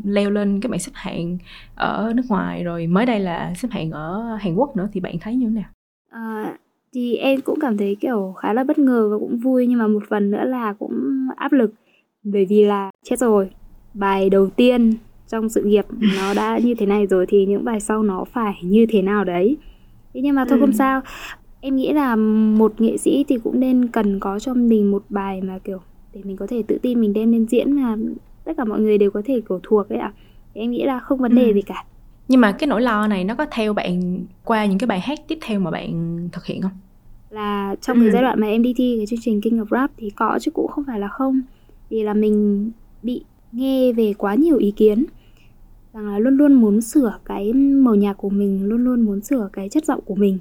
leo 0.05 0.31
lên 0.31 0.61
cái 0.61 0.71
bảng 0.71 0.81
xếp 0.81 0.93
hạng 0.95 1.39
ở 1.75 2.13
nước 2.17 2.23
ngoài 2.29 2.65
rồi 2.65 2.87
mới 2.87 3.07
đây 3.07 3.21
là 3.21 3.55
xếp 3.57 3.69
hạng 3.71 3.91
ở 3.91 4.37
Hàn 4.41 4.55
Quốc 4.55 4.77
nữa 4.77 4.89
thì 4.93 5.01
bạn 5.01 5.15
thấy 5.21 5.35
như 5.37 5.47
thế 5.47 5.55
nào? 5.55 5.71
À, 6.11 6.57
thì 6.95 7.17
em 7.17 7.41
cũng 7.41 7.59
cảm 7.61 7.77
thấy 7.77 7.97
kiểu 8.01 8.35
khá 8.39 8.53
là 8.53 8.65
bất 8.65 8.79
ngờ 8.79 9.09
và 9.11 9.19
cũng 9.19 9.39
vui. 9.39 9.67
Nhưng 9.67 9.79
mà 9.79 9.87
một 9.87 10.03
phần 10.11 10.31
nữa 10.31 10.45
là 10.45 10.73
cũng 10.73 11.29
áp 11.37 11.53
lực. 11.53 11.75
Bởi 12.25 12.45
vì 12.45 12.65
là 12.65 12.91
chết 13.05 13.19
rồi 13.19 13.51
bài 13.95 14.31
đầu 14.31 14.51
tiên 14.51 14.95
trong 15.29 15.49
sự 15.49 15.63
nghiệp 15.65 15.85
nó 16.17 16.35
đã 16.35 16.59
như 16.59 16.75
thế 16.75 16.87
này 16.87 17.07
rồi 17.07 17.27
thì 17.29 17.47
những 17.47 17.65
bài 17.65 17.81
sau 17.81 18.03
nó 18.03 18.25
phải 18.25 18.55
như 18.63 18.87
thế 18.89 19.03
nào 19.03 19.25
đấy? 19.25 19.57
Thế 20.15 20.21
nhưng 20.21 20.35
mà 20.37 20.45
thôi 20.49 20.59
Ừ. 20.59 20.61
không 20.61 20.73
sao 20.73 21.01
em 21.65 21.77
nghĩ 21.77 21.93
là 21.93 22.17
một 22.57 22.81
nghệ 22.81 22.97
sĩ 22.97 23.25
thì 23.29 23.39
cũng 23.45 23.61
nên 23.61 23.89
cần 23.89 24.21
có 24.21 24.39
cho 24.39 24.55
mình 24.55 24.91
một 24.91 25.05
bài 25.09 25.41
mà 25.43 25.59
kiểu 25.59 25.79
để 26.13 26.21
mình 26.25 26.37
có 26.37 26.47
thể 26.47 26.63
tự 26.69 26.79
tin 26.83 27.01
mình 27.01 27.13
đem 27.13 27.33
lên 27.33 27.47
diễn 27.47 27.73
mà 27.73 27.97
tất 28.45 28.53
cả 28.57 28.65
mọi 28.65 28.81
người 28.81 28.99
đều 28.99 29.11
có 29.11 29.23
thể 29.25 29.41
kiểu 29.49 29.61
thuộc 29.63 29.89
ấy 29.89 29.99
ạ 29.99 30.13
Thì 30.55 30.61
em 30.61 30.71
nghĩ 30.71 30.85
là 30.85 31.01
không 31.01 31.19
vấn 31.19 31.35
đề 31.35 31.49
Ừ. 31.49 31.53
gì 31.55 31.63
cả 31.63 31.85
Nhưng 32.29 32.41
mà 32.41 32.53
cái 32.53 32.67
nỗi 32.67 32.83
lo 32.83 33.07
này 33.07 33.25
nó 33.25 33.35
có 33.35 33.47
theo 33.51 33.73
bạn 33.73 34.25
qua 34.45 34.67
những 34.67 34.79
cái 34.79 34.87
bài 34.87 35.01
hát 35.01 35.19
tiếp 35.29 35.39
theo 35.43 35.61
mà 35.61 35.71
bạn 35.71 36.19
thực 36.33 36.47
hiện 36.47 36.63
không? 36.63 36.71
là 37.31 37.77
trong 37.81 37.97
cái 38.01 38.07
Ừ. 38.09 38.13
giai 38.13 38.23
đoạn 38.23 38.41
mà 38.41 38.47
em 38.47 38.63
đi 38.63 38.75
thi 38.77 38.95
cái 38.99 39.07
chương 39.07 39.19
trình 39.23 39.41
King 39.41 39.59
of 39.59 39.67
Rap 39.71 39.91
thì 39.97 40.11
có 40.11 40.39
chứ 40.41 40.51
cũng 40.51 40.69
không 40.69 40.85
phải 40.87 41.01
là 41.01 41.09
không 41.09 41.41
vì 41.91 42.03
là 42.03 42.15
mình 42.15 42.71
bị 43.03 43.25
nghe 43.53 43.93
về 43.93 44.15
quá 44.19 44.35
nhiều 44.35 44.57
ý 44.57 44.71
kiến 44.71 45.05
rằng 45.95 46.09
là 46.09 46.19
luôn 46.19 46.37
luôn 46.37 46.53
muốn 46.55 46.81
sửa 46.81 47.19
cái 47.25 47.53
màu 47.53 47.95
nhạc 47.95 48.13
của 48.15 48.31
mình 48.31 48.65
luôn 48.65 48.85
luôn 48.85 49.01
muốn 49.03 49.21
sửa 49.21 49.49
cái 49.53 49.69
chất 49.69 49.85
giọng 49.85 50.01
của 50.05 50.15
mình 50.15 50.39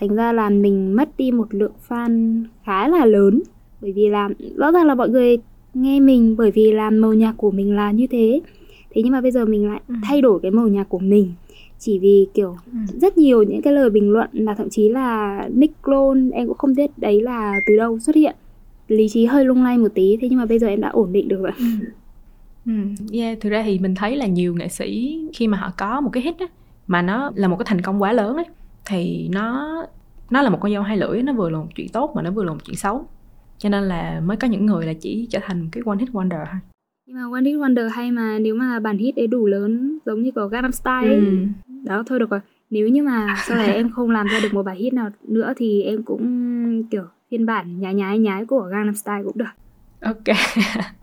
thành 0.00 0.14
ra 0.14 0.32
là 0.32 0.48
mình 0.50 0.96
mất 0.96 1.08
đi 1.18 1.32
một 1.32 1.54
lượng 1.54 1.72
fan 1.88 2.44
khá 2.64 2.88
là 2.88 3.04
lớn. 3.06 3.42
Bởi 3.80 3.92
vì 3.92 4.08
là 4.08 4.28
rõ 4.56 4.72
ràng 4.72 4.86
là 4.86 4.94
mọi 4.94 5.08
người 5.08 5.38
nghe 5.74 6.00
mình 6.00 6.34
bởi 6.38 6.50
vì 6.50 6.72
là 6.72 6.90
màu 6.90 7.14
nhạc 7.14 7.34
của 7.36 7.50
mình 7.50 7.76
là 7.76 7.90
như 7.90 8.06
thế. 8.06 8.40
Thế 8.90 9.02
nhưng 9.02 9.12
mà 9.12 9.20
bây 9.20 9.30
giờ 9.30 9.44
mình 9.44 9.68
lại 9.68 9.80
Ừ. 9.88 9.94
thay 10.02 10.20
đổi 10.20 10.40
cái 10.40 10.50
màu 10.50 10.68
nhạc 10.68 10.88
của 10.88 10.98
mình. 10.98 11.32
Chỉ 11.78 11.98
vì 11.98 12.26
kiểu 12.34 12.56
Ừ. 12.72 12.78
rất 13.00 13.18
nhiều 13.18 13.42
những 13.42 13.62
cái 13.62 13.72
lời 13.72 13.90
bình 13.90 14.10
luận 14.10 14.28
là 14.32 14.54
thậm 14.54 14.70
chí 14.70 14.88
là 14.88 15.38
nick 15.54 15.82
clone 15.82 16.20
em 16.32 16.46
cũng 16.48 16.58
không 16.58 16.74
biết 16.74 16.90
đấy 16.96 17.22
là 17.22 17.60
từ 17.66 17.76
đâu 17.76 17.98
xuất 17.98 18.16
hiện. 18.16 18.36
Lý 18.88 19.08
trí 19.08 19.24
hơi 19.24 19.44
lung 19.44 19.62
lay 19.64 19.78
một 19.78 19.88
tí 19.94 20.16
thế 20.20 20.28
nhưng 20.28 20.38
mà 20.38 20.46
bây 20.46 20.58
giờ 20.58 20.66
em 20.66 20.80
đã 20.80 20.88
ổn 20.88 21.12
định 21.12 21.28
được 21.28 21.40
rồi. 21.42 21.52
Ừ, 22.66 22.72
yeah, 23.12 23.40
thực 23.40 23.50
ra 23.50 23.62
thì 23.62 23.78
mình 23.78 23.94
thấy 23.94 24.16
là 24.16 24.26
nhiều 24.26 24.54
nghệ 24.54 24.68
sĩ 24.68 25.18
khi 25.34 25.46
mà 25.48 25.58
họ 25.58 25.70
có 25.78 26.00
một 26.00 26.10
cái 26.12 26.22
hit 26.22 26.38
á 26.38 26.46
mà 26.86 27.02
nó 27.02 27.32
là 27.34 27.48
một 27.48 27.56
cái 27.56 27.64
thành 27.68 27.80
công 27.80 28.02
quá 28.02 28.12
lớn 28.12 28.36
ấy 28.36 28.44
thì 28.84 29.28
nó 29.32 29.76
nó 30.30 30.42
là 30.42 30.50
một 30.50 30.58
con 30.60 30.72
dao 30.72 30.82
hai 30.82 30.96
lưỡi 30.96 31.22
nó 31.22 31.32
vừa 31.32 31.50
là 31.50 31.58
một 31.58 31.68
chuyện 31.74 31.88
tốt 31.88 32.12
mà 32.16 32.22
nó 32.22 32.30
vừa 32.30 32.44
là 32.44 32.52
một 32.52 32.64
chuyện 32.64 32.76
xấu. 32.76 33.06
Cho 33.58 33.68
nên 33.68 33.84
là 33.84 34.20
mới 34.24 34.36
có 34.36 34.48
những 34.48 34.66
người 34.66 34.86
là 34.86 34.92
chỉ 34.92 35.26
trở 35.30 35.38
thành 35.42 35.68
cái 35.72 35.82
one 35.86 35.98
hit 35.98 36.08
wonder 36.08 36.46
thôi. 36.50 36.60
Nhưng 37.06 37.16
mà 37.16 37.36
One 37.36 37.42
Hit 37.42 37.56
Wonder 37.56 37.88
hay 37.88 38.10
mà 38.10 38.38
nếu 38.38 38.54
mà 38.54 38.80
bản 38.80 38.98
hit 38.98 39.16
ấy 39.16 39.26
đủ 39.26 39.46
lớn 39.46 39.98
giống 40.06 40.22
như 40.22 40.30
của 40.30 40.46
Gangnam 40.46 40.72
Style. 40.72 41.08
Ấy, 41.08 41.14
ừ. 41.14 41.46
đó 41.84 42.02
thôi 42.06 42.18
được 42.18 42.30
rồi. 42.30 42.40
Nếu 42.70 42.88
như 42.88 43.02
mà 43.02 43.34
sau 43.46 43.56
này 43.56 43.74
em 43.74 43.90
không 43.90 44.10
làm 44.10 44.26
ra 44.26 44.38
được 44.42 44.54
một 44.54 44.62
bài 44.62 44.76
hit 44.76 44.92
nào 44.92 45.10
nữa 45.28 45.52
thì 45.56 45.82
em 45.82 46.02
cũng 46.02 46.82
kiểu 46.90 47.04
phiên 47.30 47.46
bản 47.46 47.80
nhái 47.80 47.94
nhái 47.94 48.18
nhái 48.18 48.44
của 48.44 48.60
Gangnam 48.60 48.94
Style 48.94 49.22
cũng 49.24 49.38
được. 49.38 49.44
Ok 50.00 50.36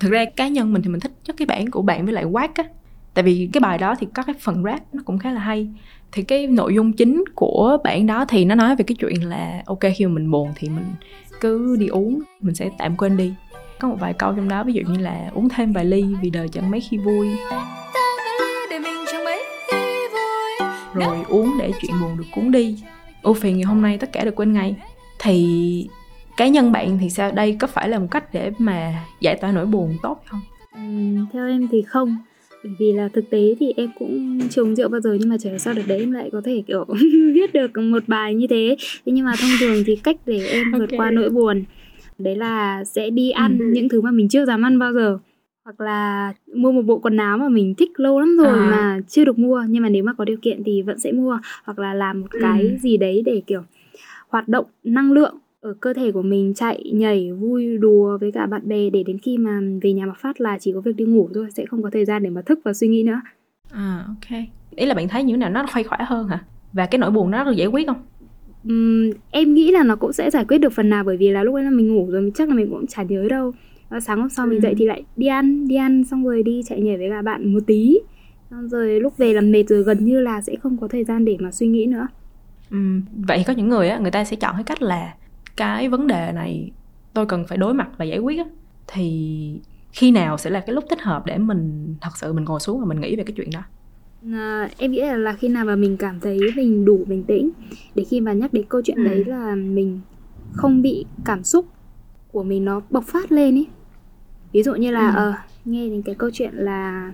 thực 0.00 0.10
ra 0.12 0.24
cá 0.24 0.48
nhân 0.48 0.72
mình 0.72 0.82
thì 0.82 0.88
mình 0.88 1.00
thích 1.00 1.12
nhất 1.26 1.36
cái 1.38 1.46
bản 1.46 1.70
của 1.70 1.82
bạn 1.82 2.04
với 2.04 2.14
lại 2.14 2.24
quát 2.24 2.56
á. 2.56 2.64
Tại 3.14 3.22
vì 3.22 3.48
cái 3.52 3.60
bài 3.60 3.78
đó 3.78 3.94
thì 3.98 4.06
có 4.14 4.22
cái 4.22 4.34
phần 4.40 4.62
rap 4.64 4.80
nó 4.94 5.02
cũng 5.04 5.18
khá 5.18 5.32
là 5.32 5.40
hay. 5.40 5.68
Thì 6.12 6.22
cái 6.22 6.46
nội 6.46 6.74
dung 6.74 6.92
chính 6.92 7.24
của 7.34 7.78
bản 7.84 8.06
đó 8.06 8.24
thì 8.28 8.44
nó 8.44 8.54
nói 8.54 8.76
về 8.76 8.84
cái 8.86 8.96
chuyện 8.98 9.28
là, 9.28 9.62
ok, 9.66 9.80
khi 9.96 10.06
mà 10.06 10.12
mình 10.12 10.30
buồn 10.30 10.52
thì 10.56 10.68
mình 10.68 10.84
cứ 11.40 11.76
đi 11.76 11.86
uống, 11.86 12.22
mình 12.40 12.54
sẽ 12.54 12.70
tạm 12.78 12.96
quên 12.96 13.16
đi. 13.16 13.32
Có 13.78 13.88
một 13.88 13.96
vài 14.00 14.12
câu 14.12 14.32
trong 14.32 14.48
đó, 14.48 14.64
ví 14.64 14.72
dụ 14.72 14.82
như 14.92 14.98
là, 14.98 15.30
uống 15.34 15.48
thêm 15.48 15.72
vài 15.72 15.84
ly 15.84 16.04
vì 16.22 16.30
đời 16.30 16.48
chẳng 16.48 16.70
mấy 16.70 16.80
khi 16.80 16.98
vui. 16.98 17.28
Rồi 20.94 21.16
uống 21.28 21.52
để 21.58 21.72
chuyện 21.80 21.92
buồn 22.00 22.18
được 22.18 22.24
cuốn 22.34 22.50
đi. 22.50 22.78
Ưu 23.22 23.34
phiền, 23.34 23.56
ngày 23.56 23.64
hôm 23.64 23.82
nay 23.82 23.98
tất 23.98 24.12
cả 24.12 24.24
được 24.24 24.34
quên 24.36 24.52
ngay 24.52 24.76
thì 25.18 25.88
cá 26.38 26.48
nhân 26.48 26.72
bạn 26.72 26.98
thì 27.00 27.10
sao 27.10 27.32
đây 27.32 27.56
có 27.60 27.66
phải 27.66 27.88
là 27.88 27.98
một 27.98 28.06
cách 28.10 28.34
để 28.34 28.52
mà 28.58 28.94
giải 29.20 29.36
tỏa 29.40 29.52
nỗi 29.52 29.66
buồn 29.66 29.94
tốt 30.02 30.22
không 30.26 30.40
ừ, 30.74 30.80
theo 31.32 31.46
em 31.46 31.68
thì 31.72 31.82
không 31.82 32.16
bởi 32.64 32.72
vì 32.78 32.92
là 32.92 33.08
thực 33.12 33.30
tế 33.30 33.54
thì 33.60 33.72
em 33.76 33.90
cũng 33.98 34.40
chưa 34.50 34.62
uống 34.62 34.76
rượu 34.76 34.88
bao 34.88 35.00
giờ 35.00 35.16
nhưng 35.20 35.28
mà 35.28 35.36
chả 35.38 35.58
sao 35.58 35.74
được 35.74 35.82
đấy 35.86 35.98
em 35.98 36.12
lại 36.12 36.30
có 36.32 36.40
thể 36.44 36.62
kiểu 36.66 36.84
viết 37.34 37.52
được 37.52 37.70
một 37.76 38.02
bài 38.06 38.34
như 38.34 38.46
thế 38.50 38.76
thế 39.06 39.12
nhưng 39.12 39.24
mà 39.24 39.32
thông 39.40 39.50
thường 39.60 39.82
thì 39.86 39.96
cách 39.96 40.16
để 40.26 40.46
em 40.46 40.72
vượt 40.72 40.80
okay. 40.80 40.98
qua 40.98 41.10
nỗi 41.10 41.30
buồn 41.30 41.64
đấy 42.18 42.36
là 42.36 42.84
sẽ 42.84 43.10
đi 43.10 43.30
ăn 43.30 43.58
ừ. 43.58 43.64
những 43.74 43.88
thứ 43.88 44.00
mà 44.00 44.10
mình 44.10 44.28
chưa 44.28 44.44
dám 44.44 44.62
ăn 44.62 44.78
bao 44.78 44.92
giờ 44.92 45.18
hoặc 45.64 45.80
là 45.80 46.32
mua 46.54 46.72
một 46.72 46.82
bộ 46.82 46.98
quần 46.98 47.16
áo 47.16 47.38
mà 47.38 47.48
mình 47.48 47.74
thích 47.74 48.00
lâu 48.00 48.20
lắm 48.20 48.36
rồi 48.36 48.58
à. 48.58 48.68
mà 48.70 49.00
chưa 49.08 49.24
được 49.24 49.38
mua 49.38 49.64
nhưng 49.68 49.82
mà 49.82 49.88
nếu 49.88 50.02
mà 50.04 50.12
có 50.12 50.24
điều 50.24 50.36
kiện 50.42 50.62
thì 50.64 50.82
vẫn 50.82 50.98
sẽ 50.98 51.12
mua 51.12 51.38
hoặc 51.64 51.78
là 51.78 51.94
làm 51.94 52.20
một 52.20 52.28
cái 52.40 52.62
ừ. 52.62 52.76
gì 52.80 52.96
đấy 52.96 53.22
để 53.26 53.42
kiểu 53.46 53.62
hoạt 54.28 54.48
động 54.48 54.66
năng 54.84 55.12
lượng 55.12 55.34
ở 55.60 55.74
cơ 55.80 55.92
thể 55.92 56.12
của 56.12 56.22
mình 56.22 56.54
chạy 56.54 56.90
nhảy 56.94 57.32
vui 57.32 57.78
đùa 57.78 58.18
với 58.20 58.32
cả 58.32 58.46
bạn 58.46 58.68
bè 58.68 58.90
để 58.90 59.02
đến 59.02 59.18
khi 59.18 59.38
mà 59.38 59.60
về 59.82 59.92
nhà 59.92 60.06
mà 60.06 60.12
phát 60.18 60.40
là 60.40 60.58
chỉ 60.60 60.72
có 60.72 60.80
việc 60.80 60.96
đi 60.96 61.04
ngủ 61.04 61.28
thôi 61.34 61.46
sẽ 61.56 61.66
không 61.66 61.82
có 61.82 61.90
thời 61.92 62.04
gian 62.04 62.22
để 62.22 62.30
mà 62.30 62.42
thức 62.42 62.58
và 62.64 62.72
suy 62.72 62.88
nghĩ 62.88 63.02
nữa. 63.02 63.20
À 63.70 64.04
ok. 64.08 64.38
Ý 64.76 64.86
là 64.86 64.94
bạn 64.94 65.08
thấy 65.08 65.24
như 65.24 65.34
thế 65.34 65.38
nào 65.38 65.50
nó 65.50 65.66
khoai 65.72 65.84
khỏe 65.84 65.98
hơn 66.06 66.28
hả? 66.28 66.44
Và 66.72 66.86
cái 66.86 66.98
nỗi 66.98 67.10
buồn 67.10 67.30
nó 67.30 67.44
được 67.44 67.52
giải 67.56 67.66
quyết 67.66 67.86
không? 67.86 68.02
Uhm, 68.68 69.10
em 69.30 69.54
nghĩ 69.54 69.70
là 69.70 69.82
nó 69.82 69.96
cũng 69.96 70.12
sẽ 70.12 70.30
giải 70.30 70.44
quyết 70.44 70.58
được 70.58 70.72
phần 70.72 70.90
nào 70.90 71.04
bởi 71.04 71.16
vì 71.16 71.30
là 71.30 71.42
lúc 71.42 71.54
ấy 71.54 71.64
là 71.64 71.70
mình 71.70 71.94
ngủ 71.94 72.06
rồi 72.10 72.32
chắc 72.34 72.48
là 72.48 72.54
mình 72.54 72.70
cũng 72.70 72.86
chả 72.86 73.02
nhớ 73.02 73.28
đâu. 73.28 73.52
Và 73.88 74.00
sáng 74.00 74.20
hôm 74.20 74.28
sau 74.28 74.46
ừ. 74.46 74.50
mình 74.50 74.60
dậy 74.60 74.74
thì 74.78 74.86
lại 74.86 75.04
đi 75.16 75.26
ăn 75.26 75.68
đi 75.68 75.76
ăn 75.76 76.04
xong 76.04 76.24
rồi 76.24 76.42
đi 76.42 76.62
chạy 76.66 76.80
nhảy 76.80 76.96
với 76.96 77.10
cả 77.10 77.22
bạn 77.22 77.52
một 77.52 77.60
tí. 77.66 77.98
Xong 78.50 78.68
rồi 78.68 79.00
lúc 79.00 79.16
về 79.16 79.32
làm 79.32 79.52
mệt 79.52 79.64
rồi 79.68 79.82
gần 79.82 80.04
như 80.04 80.20
là 80.20 80.40
sẽ 80.40 80.56
không 80.56 80.76
có 80.76 80.88
thời 80.88 81.04
gian 81.04 81.24
để 81.24 81.36
mà 81.40 81.50
suy 81.50 81.66
nghĩ 81.66 81.86
nữa. 81.86 82.06
Ừ, 82.70 82.76
vậy 83.26 83.44
có 83.46 83.52
những 83.52 83.68
người 83.68 83.88
á 83.88 83.98
người 83.98 84.10
ta 84.10 84.24
sẽ 84.24 84.36
chọn 84.36 84.54
cái 84.54 84.64
cách 84.64 84.82
là 84.82 85.14
cái 85.58 85.88
vấn 85.88 86.06
đề 86.06 86.32
này 86.32 86.70
tôi 87.14 87.26
cần 87.26 87.44
phải 87.48 87.58
đối 87.58 87.74
mặt 87.74 87.88
và 87.96 88.04
giải 88.04 88.18
quyết 88.18 88.38
á 88.38 88.44
thì 88.86 89.60
khi 89.92 90.10
nào 90.10 90.38
sẽ 90.38 90.50
là 90.50 90.60
cái 90.60 90.74
lúc 90.74 90.84
thích 90.90 91.02
hợp 91.02 91.26
để 91.26 91.38
mình 91.38 91.94
thật 92.00 92.10
sự 92.14 92.32
mình 92.32 92.44
ngồi 92.44 92.60
xuống 92.60 92.80
và 92.80 92.86
mình 92.86 93.00
nghĩ 93.00 93.16
về 93.16 93.24
cái 93.24 93.34
chuyện 93.36 93.50
đó 93.50 93.62
à, 94.32 94.68
em 94.78 94.90
nghĩ 94.90 95.00
là, 95.00 95.16
là 95.16 95.32
khi 95.32 95.48
nào 95.48 95.64
mà 95.64 95.76
mình 95.76 95.96
cảm 95.96 96.20
thấy 96.20 96.40
mình 96.56 96.84
đủ 96.84 97.04
bình 97.08 97.24
tĩnh 97.24 97.50
để 97.94 98.04
khi 98.04 98.20
mà 98.20 98.32
nhắc 98.32 98.52
đến 98.52 98.64
câu 98.68 98.82
chuyện 98.84 98.96
ừ. 98.96 99.04
đấy 99.04 99.24
là 99.24 99.54
mình 99.54 100.00
không 100.52 100.82
bị 100.82 101.06
cảm 101.24 101.44
xúc 101.44 101.66
của 102.32 102.42
mình 102.42 102.64
nó 102.64 102.80
bộc 102.90 103.04
phát 103.04 103.32
lên 103.32 103.54
ý 103.54 103.66
ví 104.52 104.62
dụ 104.62 104.74
như 104.74 104.90
là 104.90 105.10
ừ. 105.10 105.16
ờ 105.16 105.34
nghe 105.64 105.88
đến 105.88 106.02
cái 106.02 106.14
câu 106.14 106.30
chuyện 106.32 106.54
là 106.54 107.12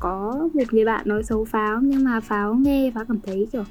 có 0.00 0.48
một 0.54 0.72
người 0.72 0.84
bạn 0.84 1.08
nói 1.08 1.22
xấu 1.22 1.44
pháo 1.44 1.80
nhưng 1.82 2.04
mà 2.04 2.20
pháo 2.20 2.54
nghe 2.54 2.90
pháo 2.94 3.04
cảm 3.04 3.20
thấy 3.26 3.48
kiểu 3.52 3.64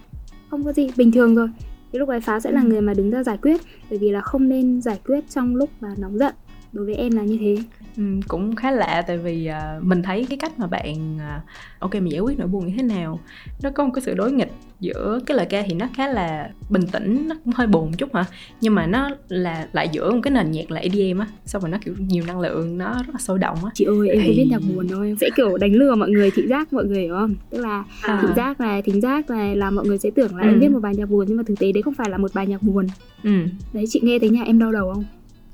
không 0.50 0.64
có 0.64 0.74
gì 0.74 0.88
bình 0.98 1.12
thường 1.12 1.36
rồi 1.36 1.50
thì 1.96 2.00
lúc 2.00 2.10
ấy 2.10 2.22
pháo 2.22 2.40
sẽ 2.40 2.52
là 2.52 2.62
ừ. 2.62 2.68
người 2.68 2.82
mà 2.82 2.94
đứng 2.94 3.12
ra 3.12 3.24
giải 3.24 3.38
quyết 3.42 3.62
bởi 3.90 4.00
vì 4.00 4.12
là 4.12 4.22
không 4.22 4.50
nên 4.50 4.82
giải 4.82 5.00
quyết 5.06 5.30
trong 5.30 5.56
lúc 5.56 5.70
mà 5.80 5.96
nóng 5.98 6.18
giận 6.18 6.34
đối 6.76 6.86
với 6.86 6.96
em 6.96 7.12
là 7.12 7.24
như 7.24 7.38
thế. 7.42 7.56
Ừ, 7.98 8.04
cũng 8.28 8.56
khá 8.56 8.72
lạ 8.72 9.04
tại 9.08 9.18
vì 9.18 9.50
uh, 9.50 9.84
mình 9.84 10.04
thấy 10.04 10.26
cái 10.30 10.38
cách 10.38 10.60
mà 10.60 10.68
bạn 10.68 11.18
uh, 11.18 11.44
ok 11.80 11.94
mình 11.94 12.12
giải 12.12 12.20
quyết 12.20 12.40
nỗi 12.40 12.48
buồn 12.48 12.68
như 12.68 12.74
thế 12.78 12.84
nào 12.84 13.20
nó 13.64 13.70
có 13.70 13.86
một 13.86 13.92
cái 13.94 14.02
sự 14.02 14.14
đối 14.14 14.32
nghịch 14.32 14.52
giữa 14.80 15.20
cái 15.26 15.38
lời 15.38 15.46
ca 15.50 15.62
thì 15.62 15.74
nó 15.74 15.88
khá 15.94 16.08
là 16.08 16.50
bình 16.70 16.88
tĩnh 16.92 17.28
nó 17.28 17.36
cũng 17.44 17.54
hơi 17.54 17.68
buồn 17.68 17.92
chút 17.98 18.16
hả? 18.16 18.26
Nhưng 18.62 18.76
mà 18.76 18.88
nó 18.88 19.10
là 19.28 19.68
lại 19.74 19.90
giữa 19.92 20.12
một 20.12 20.20
cái 20.24 20.32
nền 20.32 20.52
nhạc 20.52 20.72
là 20.72 20.82
EDM 20.82 21.20
á 21.20 21.28
xong 21.46 21.62
rồi 21.62 21.72
nó 21.72 21.78
kiểu 21.86 21.94
nhiều 21.98 22.24
năng 22.28 22.40
lượng 22.40 22.78
nó 22.78 22.94
rất 22.94 23.14
là 23.14 23.20
sôi 23.20 23.40
động 23.40 23.66
á. 23.66 23.72
Chị 23.74 23.86
ơi 23.86 24.10
em 24.10 24.22
thì... 24.24 24.34
biết 24.38 24.48
nhạc 24.50 24.62
buồn 24.70 24.88
thôi. 24.88 25.08
Em 25.08 25.16
sẽ 25.22 25.30
kiểu 25.36 25.58
đánh 25.58 25.74
lừa 25.74 25.96
mọi 25.96 26.10
người 26.10 26.32
thị 26.32 26.48
giác 26.48 26.74
mọi 26.74 26.86
người 26.86 27.02
hiểu 27.02 27.16
không? 27.20 27.36
Tức 27.50 27.58
là 27.58 27.84
à. 28.02 28.20
thị 28.22 28.28
giác 28.36 28.60
này 28.60 28.82
thính 28.82 29.02
giác 29.02 29.30
này 29.30 29.56
là 29.56 29.70
mọi 29.70 29.86
người 29.86 29.98
sẽ 29.98 30.10
tưởng 30.16 30.36
là 30.36 30.44
ừ. 30.44 30.48
em 30.50 30.60
viết 30.60 30.72
một 30.72 30.80
bài 30.80 30.96
nhạc 30.96 31.10
buồn 31.10 31.26
nhưng 31.28 31.38
mà 31.38 31.44
thực 31.48 31.60
tế 31.60 31.72
đấy 31.72 31.82
không 31.84 31.94
phải 31.94 32.10
là 32.10 32.18
một 32.18 32.32
bài 32.34 32.48
nhạc 32.48 32.64
buồn. 32.64 32.88
Ừ. 33.24 33.32
đấy 33.74 33.86
chị 33.90 34.00
nghe 34.04 34.20
thấy 34.20 34.30
nhà 34.30 34.44
em 34.44 34.60
đau 34.60 34.72
đầu 34.72 34.94
không 34.94 35.04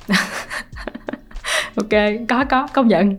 ok 1.75 2.01
có 2.29 2.45
có 2.45 2.67
công 2.73 2.87
nhận. 2.87 3.15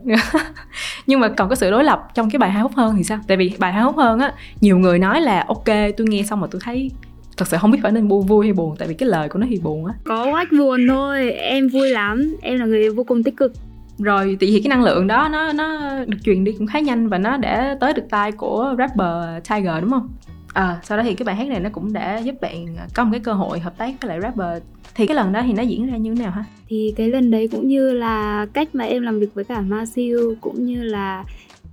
Nhưng 1.07 1.19
mà 1.19 1.29
còn 1.29 1.49
có 1.49 1.55
sự 1.55 1.71
đối 1.71 1.83
lập 1.83 2.07
trong 2.13 2.29
cái 2.29 2.39
bài 2.39 2.51
hài 2.51 2.61
hước 2.61 2.71
hơn 2.71 2.95
thì 2.97 3.03
sao? 3.03 3.19
Tại 3.27 3.37
vì 3.37 3.53
bài 3.59 3.73
hài 3.73 3.83
hước 3.83 3.95
hơn 3.95 4.19
á 4.19 4.33
nhiều 4.61 4.77
người 4.77 4.99
nói 4.99 5.21
là 5.21 5.45
ok 5.47 5.65
tôi 5.97 6.07
nghe 6.07 6.23
xong 6.23 6.41
mà 6.41 6.47
tôi 6.51 6.61
thấy 6.63 6.91
thật 7.37 7.47
sự 7.47 7.57
không 7.57 7.71
biết 7.71 7.79
phải 7.83 7.91
nên 7.91 8.07
vui 8.07 8.23
vui 8.23 8.45
hay 8.45 8.53
buồn. 8.53 8.75
Tại 8.79 8.87
vì 8.87 8.93
cái 8.93 9.09
lời 9.09 9.29
của 9.29 9.39
nó 9.39 9.47
thì 9.49 9.59
buồn 9.63 9.85
á. 9.85 9.93
Có 10.03 10.31
quách 10.31 10.51
buồn 10.51 10.87
thôi 10.87 11.31
em 11.31 11.67
vui 11.67 11.89
lắm 11.89 12.35
em 12.41 12.59
là 12.59 12.65
người 12.65 12.89
vô 12.89 13.03
cùng 13.03 13.23
tích 13.23 13.37
cực. 13.37 13.53
Rồi 13.99 14.37
thì 14.39 14.61
cái 14.63 14.69
năng 14.69 14.83
lượng 14.83 15.07
đó 15.07 15.29
nó 15.31 15.53
nó 15.53 15.89
được 16.07 16.17
truyền 16.23 16.43
đi 16.43 16.51
cũng 16.57 16.67
khá 16.67 16.79
nhanh 16.79 17.09
và 17.09 17.17
nó 17.17 17.37
đã 17.37 17.77
tới 17.79 17.93
được 17.93 18.03
tai 18.09 18.31
của 18.31 18.75
rapper 18.77 19.43
Tiger 19.49 19.81
đúng 19.81 19.89
không? 19.89 20.09
À, 20.53 20.79
sau 20.83 20.97
đó 20.97 21.03
thì 21.03 21.13
cái 21.13 21.25
bài 21.25 21.35
hát 21.35 21.47
này 21.47 21.59
nó 21.59 21.69
cũng 21.73 21.93
đã 21.93 22.17
giúp 22.17 22.35
bạn 22.41 22.75
có 22.93 23.03
một 23.03 23.09
cái 23.11 23.19
cơ 23.19 23.33
hội 23.33 23.59
hợp 23.59 23.77
tác 23.77 24.01
với 24.01 24.09
lại 24.09 24.21
rapper 24.21 24.63
thì 24.95 25.07
cái 25.07 25.15
lần 25.15 25.33
đó 25.33 25.41
thì 25.45 25.53
nó 25.53 25.63
diễn 25.63 25.87
ra 25.91 25.97
như 25.97 26.15
thế 26.15 26.23
nào 26.23 26.31
ha 26.31 26.45
thì 26.67 26.93
cái 26.97 27.09
lần 27.09 27.31
đấy 27.31 27.47
cũng 27.47 27.67
như 27.67 27.93
là 27.93 28.45
cách 28.53 28.75
mà 28.75 28.83
em 28.83 29.03
làm 29.03 29.19
việc 29.19 29.33
với 29.33 29.43
cả 29.43 29.61
Marcel 29.61 30.17
cũng 30.41 30.65
như 30.65 30.83
là 30.83 31.25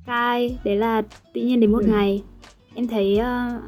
Kai 0.06 0.58
đấy 0.64 0.76
là 0.76 1.02
tự 1.34 1.40
nhiên 1.40 1.60
đến 1.60 1.72
một 1.72 1.82
ừ. 1.82 1.88
ngày 1.90 2.22
em 2.74 2.88
thấy 2.88 3.18
uh, 3.20 3.62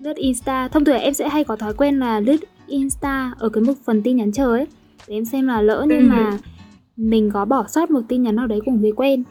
lướt 0.00 0.16
Insta 0.16 0.68
thông 0.68 0.84
thường 0.84 1.00
em 1.00 1.14
sẽ 1.14 1.28
hay 1.28 1.44
có 1.44 1.56
thói 1.56 1.74
quen 1.74 1.98
là 1.98 2.20
lướt 2.20 2.36
Insta 2.66 3.32
ở 3.38 3.48
cái 3.48 3.64
mục 3.64 3.76
phần 3.84 4.02
tin 4.02 4.16
nhắn 4.16 4.32
chờ 4.32 4.52
ấy 4.52 4.66
để 5.08 5.16
em 5.16 5.24
xem 5.24 5.46
là 5.46 5.62
lỡ 5.62 5.86
nhưng 5.88 5.98
ừ. 5.98 6.06
mà 6.08 6.38
mình 6.96 7.30
có 7.30 7.44
bỏ 7.44 7.66
sót 7.68 7.90
một 7.90 8.00
tin 8.08 8.22
nhắn 8.22 8.36
nào 8.36 8.46
đấy 8.46 8.60
của 8.66 8.72
người 8.72 8.92
quen 8.92 9.22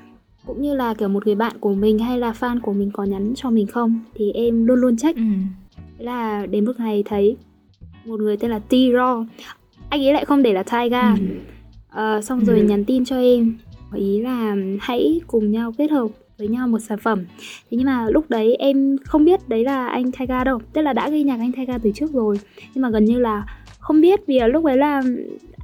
cũng 0.47 0.61
như 0.61 0.75
là 0.75 0.93
kiểu 0.93 1.09
một 1.09 1.25
người 1.25 1.35
bạn 1.35 1.55
của 1.59 1.73
mình 1.73 1.99
hay 1.99 2.19
là 2.19 2.31
fan 2.31 2.59
của 2.61 2.73
mình 2.73 2.91
có 2.93 3.03
nhắn 3.03 3.33
cho 3.35 3.49
mình 3.49 3.67
không? 3.67 3.99
Thì 4.15 4.31
em 4.31 4.65
luôn 4.65 4.79
luôn 4.79 4.97
check. 4.97 5.17
Ừ. 5.17 5.23
là 5.97 6.45
đến 6.45 6.65
một 6.65 6.71
ngày 6.77 7.03
thấy 7.05 7.37
một 8.05 8.19
người 8.19 8.37
tên 8.37 8.51
là 8.51 8.59
T 8.59 8.71
Raw 8.71 9.25
anh 9.89 10.01
ấy 10.01 10.13
lại 10.13 10.25
không 10.25 10.43
để 10.43 10.53
là 10.53 10.63
Taiga. 10.63 11.15
Ừ. 11.95 12.17
uh, 12.17 12.23
xong 12.23 12.45
rồi 12.45 12.59
ừ. 12.59 12.65
nhắn 12.65 12.85
tin 12.85 13.05
cho 13.05 13.17
em. 13.17 13.57
Ý 13.95 14.21
là 14.21 14.55
hãy 14.79 15.21
cùng 15.27 15.51
nhau 15.51 15.73
kết 15.77 15.91
hợp 15.91 16.07
với 16.37 16.47
nhau 16.47 16.67
một 16.67 16.79
sản 16.79 16.97
phẩm. 16.99 17.25
Thế 17.39 17.77
nhưng 17.77 17.85
mà 17.85 18.09
lúc 18.09 18.25
đấy 18.29 18.55
em 18.55 18.97
không 19.05 19.25
biết 19.25 19.49
đấy 19.49 19.63
là 19.63 19.87
anh 19.87 20.11
Taiga 20.11 20.43
đâu. 20.43 20.59
Tức 20.73 20.81
là 20.81 20.93
đã 20.93 21.09
ghi 21.09 21.23
nhạc 21.23 21.39
anh 21.39 21.51
Taiga 21.51 21.77
từ 21.77 21.91
trước 21.95 22.13
rồi. 22.13 22.39
Nhưng 22.75 22.81
mà 22.81 22.89
gần 22.89 23.05
như 23.05 23.19
là 23.19 23.45
không 23.79 24.01
biết 24.01 24.19
vì 24.27 24.39
lúc 24.39 24.65
đấy 24.65 24.77
là 24.77 25.01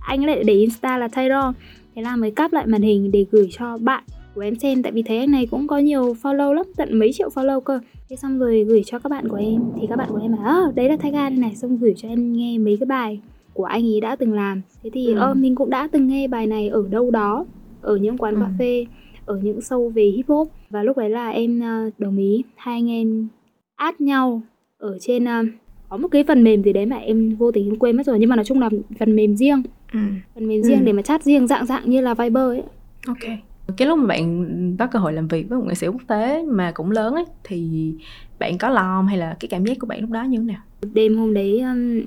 anh 0.01 0.25
lại 0.25 0.43
để 0.43 0.53
insta 0.53 0.97
là 0.97 1.07
Tyro 1.07 1.53
thế 1.95 2.01
là 2.01 2.15
mới 2.15 2.31
cắp 2.31 2.53
lại 2.53 2.67
màn 2.67 2.81
hình 2.81 3.11
để 3.11 3.25
gửi 3.31 3.49
cho 3.51 3.77
bạn 3.77 4.03
của 4.35 4.41
em 4.41 4.55
xem 4.55 4.83
tại 4.83 4.91
vì 4.91 5.03
thấy 5.03 5.17
anh 5.17 5.31
này 5.31 5.45
cũng 5.51 5.67
có 5.67 5.77
nhiều 5.77 6.15
follow 6.21 6.53
lắm 6.53 6.65
tận 6.77 6.99
mấy 6.99 7.13
triệu 7.13 7.29
follow 7.29 7.59
cơ 7.59 7.79
thế 8.09 8.15
xong 8.15 8.39
rồi 8.39 8.63
gửi 8.63 8.83
cho 8.85 8.99
các 8.99 9.09
bạn 9.09 9.29
của 9.29 9.35
em 9.35 9.61
thì 9.81 9.87
các 9.89 9.95
bạn 9.95 10.09
của 10.11 10.19
em 10.21 10.31
bảo 10.31 10.45
à, 10.45 10.71
đấy 10.75 10.89
là 10.89 10.97
Taiga 10.97 11.29
đây 11.29 11.37
này 11.39 11.55
xong 11.55 11.77
gửi 11.77 11.93
cho 11.97 12.07
em 12.07 12.33
nghe 12.33 12.57
mấy 12.57 12.77
cái 12.79 12.85
bài 12.85 13.19
của 13.53 13.63
anh 13.63 13.85
ấy 13.85 14.01
đã 14.01 14.15
từng 14.15 14.33
làm 14.33 14.61
thế 14.83 14.89
thì 14.93 15.07
ừ. 15.07 15.19
ờ, 15.19 15.33
mình 15.33 15.55
cũng 15.55 15.69
đã 15.69 15.87
từng 15.91 16.07
nghe 16.07 16.27
bài 16.27 16.47
này 16.47 16.69
ở 16.69 16.87
đâu 16.89 17.11
đó 17.11 17.45
ở 17.81 17.95
những 17.95 18.17
quán 18.17 18.35
ừ. 18.35 18.39
cà 18.41 18.49
phê 18.59 18.85
ở 19.25 19.39
những 19.43 19.59
show 19.59 19.89
về 19.89 20.03
hip 20.03 20.27
hop 20.27 20.49
và 20.69 20.83
lúc 20.83 20.97
đấy 20.97 21.09
là 21.09 21.29
em 21.29 21.61
uh, 21.87 21.93
đồng 21.97 22.17
ý 22.17 22.43
hai 22.55 22.75
anh 22.75 22.89
em 22.89 23.27
add 23.75 24.01
nhau 24.01 24.41
ở 24.77 24.97
trên 24.99 25.25
có 25.89 25.97
một 25.97 26.07
cái 26.07 26.23
phần 26.23 26.43
mềm 26.43 26.63
gì 26.63 26.73
đấy 26.73 26.85
mà 26.85 26.95
em 26.95 27.35
vô 27.35 27.51
tình 27.51 27.69
em 27.69 27.79
quên 27.79 27.97
mất 27.97 28.05
rồi 28.05 28.19
nhưng 28.19 28.29
mà 28.29 28.35
nói 28.35 28.45
chung 28.45 28.59
là 28.59 28.69
phần 28.99 29.15
mềm 29.15 29.35
riêng 29.35 29.63
ừ. 29.93 29.99
phần 30.35 30.47
mềm 30.47 30.63
riêng 30.63 30.79
ừ. 30.79 30.85
để 30.85 30.93
mà 30.93 31.01
chat 31.01 31.23
riêng 31.23 31.47
dạng 31.47 31.65
dạng 31.65 31.89
như 31.89 32.01
là 32.01 32.13
Viber 32.13 32.43
ấy 32.43 32.61
ok 33.07 33.52
cái 33.77 33.88
lúc 33.88 34.00
mà 34.00 34.08
bạn 34.08 34.75
có 34.79 34.88
cơ 34.88 35.00
hội 35.00 35.13
làm 35.13 35.27
việc 35.27 35.50
với 35.50 35.60
một 35.60 35.65
nghệ 35.67 35.75
sĩ 35.75 35.88
quốc 35.88 36.01
tế 36.08 36.43
mà 36.43 36.72
cũng 36.72 36.91
lớn 36.91 37.13
ấy 37.13 37.25
thì 37.43 37.91
bạn 38.39 38.58
có 38.58 38.70
lo 38.70 39.01
hay 39.01 39.17
là 39.17 39.38
cái 39.39 39.50
cảm 39.50 39.65
giác 39.65 39.77
của 39.79 39.88
bạn 39.88 40.01
lúc 40.01 40.10
đó 40.10 40.24
như 40.24 40.38
thế 40.38 40.43
nào? 40.43 40.62
Đêm 40.93 41.17
hôm 41.17 41.34
đấy 41.34 41.62
um, 41.62 42.01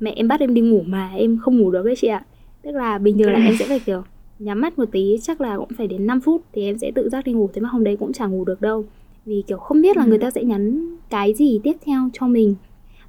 mẹ 0.00 0.12
em 0.16 0.28
bắt 0.28 0.40
em 0.40 0.54
đi 0.54 0.60
ngủ 0.60 0.82
mà 0.86 1.10
em 1.16 1.38
không 1.38 1.58
ngủ 1.58 1.70
được 1.70 1.86
đấy 1.86 1.94
chị 1.98 2.08
ạ. 2.08 2.24
Tức 2.62 2.70
là 2.70 2.98
bình 2.98 3.18
thường 3.18 3.32
là 3.32 3.38
em 3.38 3.56
sẽ 3.58 3.66
phải 3.68 3.80
kiểu 3.80 4.02
nhắm 4.38 4.60
mắt 4.60 4.78
một 4.78 4.88
tí 4.92 5.18
chắc 5.22 5.40
là 5.40 5.56
cũng 5.56 5.68
phải 5.78 5.86
đến 5.86 6.06
5 6.06 6.20
phút 6.20 6.42
thì 6.52 6.64
em 6.64 6.78
sẽ 6.78 6.90
tự 6.94 7.08
giác 7.08 7.24
đi 7.24 7.32
ngủ. 7.32 7.50
Thế 7.52 7.60
mà 7.60 7.68
hôm 7.68 7.84
đấy 7.84 7.96
cũng 7.96 8.12
chẳng 8.12 8.30
ngủ 8.30 8.44
được 8.44 8.60
đâu. 8.60 8.84
Vì 9.26 9.42
kiểu 9.46 9.58
không 9.58 9.82
biết 9.82 9.96
là 9.96 10.04
người 10.04 10.18
ừ. 10.18 10.22
ta 10.22 10.30
sẽ 10.30 10.44
nhắn 10.44 10.96
cái 11.10 11.34
gì 11.34 11.60
tiếp 11.62 11.76
theo 11.86 12.08
cho 12.12 12.26
mình. 12.26 12.54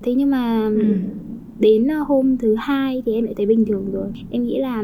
Thế 0.03 0.13
nhưng 0.13 0.29
mà 0.29 0.65
ừ. 0.65 0.95
đến 1.59 1.87
ờ, 1.87 1.99
hôm 2.07 2.37
thứ 2.37 2.55
hai 2.55 3.03
thì 3.05 3.13
em 3.13 3.25
lại 3.25 3.33
thấy 3.37 3.45
bình 3.45 3.65
thường 3.65 3.85
rồi. 3.93 4.07
Em 4.31 4.43
nghĩ 4.43 4.57
là 4.57 4.83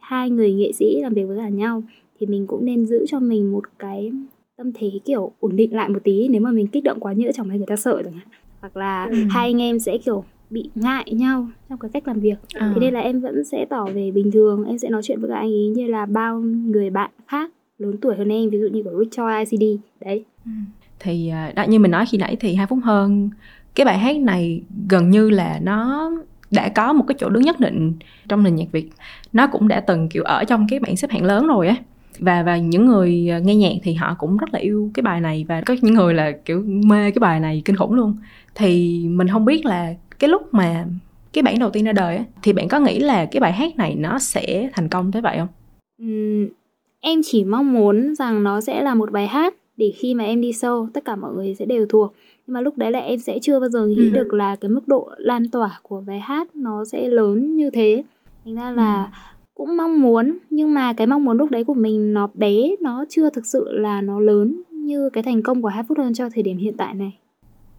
hai 0.00 0.30
người 0.30 0.52
nghệ 0.52 0.72
sĩ 0.72 1.00
làm 1.00 1.14
việc 1.14 1.24
với 1.24 1.36
cả 1.36 1.48
nhau 1.48 1.82
thì 2.20 2.26
mình 2.26 2.46
cũng 2.46 2.64
nên 2.64 2.86
giữ 2.86 3.04
cho 3.08 3.20
mình 3.20 3.52
một 3.52 3.64
cái 3.78 4.12
tâm 4.56 4.72
thế 4.74 4.90
kiểu 5.04 5.32
ổn 5.40 5.56
định 5.56 5.74
lại 5.74 5.88
một 5.88 5.98
tí. 6.04 6.28
Nếu 6.28 6.40
mà 6.40 6.50
mình 6.50 6.66
kích 6.66 6.84
động 6.84 7.00
quá 7.00 7.12
nhỡ 7.12 7.32
chẳng 7.34 7.48
may 7.48 7.58
người 7.58 7.66
ta 7.66 7.76
sợ 7.76 8.02
chẳng 8.04 8.12
hạn. 8.12 8.28
Hoặc 8.60 8.76
là 8.76 9.04
ừ. 9.04 9.16
hai 9.30 9.46
anh 9.48 9.62
em 9.62 9.78
sẽ 9.78 9.98
kiểu 9.98 10.24
bị 10.50 10.70
ngại 10.74 11.04
nhau 11.12 11.48
trong 11.68 11.78
cái 11.78 11.90
cách 11.94 12.08
làm 12.08 12.20
việc. 12.20 12.36
À. 12.54 12.72
thế 12.74 12.80
nên 12.80 12.94
là 12.94 13.00
em 13.00 13.20
vẫn 13.20 13.44
sẽ 13.44 13.66
tỏ 13.70 13.86
về 13.94 14.10
bình 14.10 14.30
thường. 14.30 14.64
Em 14.64 14.78
sẽ 14.78 14.88
nói 14.88 15.02
chuyện 15.02 15.20
với 15.20 15.30
các 15.30 15.36
anh 15.36 15.50
ấy 15.50 15.72
như 15.76 15.86
là 15.86 16.06
bao 16.06 16.40
người 16.40 16.90
bạn 16.90 17.10
khác 17.26 17.50
lớn 17.78 17.96
tuổi 18.00 18.16
hơn 18.16 18.28
em 18.28 18.50
ví 18.50 18.58
dụ 18.58 18.66
như 18.66 18.82
của 18.82 19.04
Richard 19.04 19.50
ICD 19.50 19.80
đấy. 20.00 20.24
Ừ. 20.44 20.50
thì 20.98 21.28
à, 21.28 21.52
đã 21.56 21.64
như 21.64 21.78
mình 21.78 21.90
nói 21.90 22.06
khi 22.06 22.18
nãy 22.18 22.36
thì 22.40 22.54
hai 22.54 22.66
phút 22.66 22.78
hơn 22.82 23.30
cái 23.74 23.84
bài 23.84 23.98
hát 23.98 24.16
này 24.16 24.62
gần 24.88 25.10
như 25.10 25.30
là 25.30 25.60
nó 25.62 26.10
đã 26.50 26.68
có 26.68 26.92
một 26.92 27.04
cái 27.08 27.16
chỗ 27.18 27.28
đứng 27.28 27.42
nhất 27.42 27.60
định 27.60 27.92
trong 28.28 28.42
nền 28.42 28.54
nhạc 28.54 28.72
Việt. 28.72 28.90
Nó 29.32 29.46
cũng 29.46 29.68
đã 29.68 29.80
từng 29.80 30.08
kiểu 30.08 30.22
ở 30.22 30.44
trong 30.44 30.66
cái 30.68 30.78
bảng 30.78 30.96
xếp 30.96 31.10
hạng 31.10 31.24
lớn 31.24 31.46
rồi 31.46 31.68
á 31.68 31.76
và 32.18 32.42
và 32.42 32.56
những 32.56 32.86
người 32.86 33.30
nghe 33.44 33.54
nhạc 33.54 33.74
thì 33.82 33.94
họ 33.94 34.14
cũng 34.18 34.36
rất 34.36 34.54
là 34.54 34.58
yêu 34.58 34.90
cái 34.94 35.02
bài 35.02 35.20
này 35.20 35.44
và 35.48 35.60
có 35.60 35.76
những 35.82 35.94
người 35.94 36.14
là 36.14 36.32
kiểu 36.44 36.62
mê 36.66 37.10
cái 37.10 37.20
bài 37.20 37.40
này 37.40 37.62
kinh 37.64 37.76
khủng 37.76 37.94
luôn 37.94 38.16
thì 38.54 39.02
mình 39.08 39.28
không 39.28 39.44
biết 39.44 39.66
là 39.66 39.94
cái 40.18 40.30
lúc 40.30 40.54
mà 40.54 40.86
cái 41.32 41.42
bản 41.42 41.58
đầu 41.58 41.70
tiên 41.70 41.84
ra 41.84 41.92
đời 41.92 42.16
á 42.16 42.24
thì 42.42 42.52
bạn 42.52 42.68
có 42.68 42.78
nghĩ 42.78 42.98
là 42.98 43.24
cái 43.24 43.40
bài 43.40 43.52
hát 43.52 43.76
này 43.76 43.94
nó 43.94 44.18
sẽ 44.18 44.68
thành 44.72 44.88
công 44.88 45.12
tới 45.12 45.22
vậy 45.22 45.38
không? 45.38 45.48
Uhm, 46.02 46.48
em 47.00 47.20
chỉ 47.24 47.44
mong 47.44 47.72
muốn 47.72 48.14
rằng 48.14 48.42
nó 48.42 48.60
sẽ 48.60 48.82
là 48.82 48.94
một 48.94 49.12
bài 49.12 49.26
hát 49.26 49.54
để 49.76 49.92
khi 49.96 50.14
mà 50.14 50.24
em 50.24 50.40
đi 50.40 50.52
sâu 50.52 50.88
tất 50.94 51.04
cả 51.04 51.16
mọi 51.16 51.34
người 51.34 51.54
sẽ 51.54 51.64
đều 51.64 51.86
thuộc 51.88 52.14
nhưng 52.46 52.54
mà 52.54 52.60
lúc 52.60 52.78
đấy 52.78 52.90
là 52.90 52.98
em 52.98 53.18
sẽ 53.18 53.38
chưa 53.42 53.60
bao 53.60 53.68
giờ 53.68 53.86
nghĩ 53.86 54.08
ừ. 54.08 54.10
được 54.10 54.34
là 54.34 54.56
cái 54.56 54.68
mức 54.68 54.88
độ 54.88 55.10
lan 55.16 55.48
tỏa 55.48 55.78
của 55.82 56.02
bài 56.06 56.20
hát 56.20 56.56
nó 56.56 56.84
sẽ 56.84 57.08
lớn 57.08 57.56
như 57.56 57.70
thế 57.70 58.04
thành 58.44 58.54
ra 58.54 58.70
là 58.70 59.04
ừ. 59.04 59.33
Cũng 59.54 59.76
mong 59.76 60.00
muốn 60.02 60.38
nhưng 60.50 60.74
mà 60.74 60.92
cái 60.92 61.06
mong 61.06 61.24
muốn 61.24 61.36
lúc 61.36 61.50
đấy 61.50 61.64
của 61.64 61.74
mình 61.74 62.12
nó 62.12 62.30
bé 62.34 62.76
nó 62.80 63.04
chưa 63.08 63.30
thực 63.30 63.46
sự 63.46 63.72
là 63.72 64.00
nó 64.00 64.20
lớn 64.20 64.62
như 64.70 65.10
cái 65.12 65.22
thành 65.22 65.42
công 65.42 65.62
của 65.62 65.68
hai 65.68 65.84
phút 65.88 65.98
hơn 65.98 66.14
cho 66.14 66.28
thời 66.34 66.42
điểm 66.42 66.56
hiện 66.56 66.76
tại 66.76 66.94
này 66.94 67.18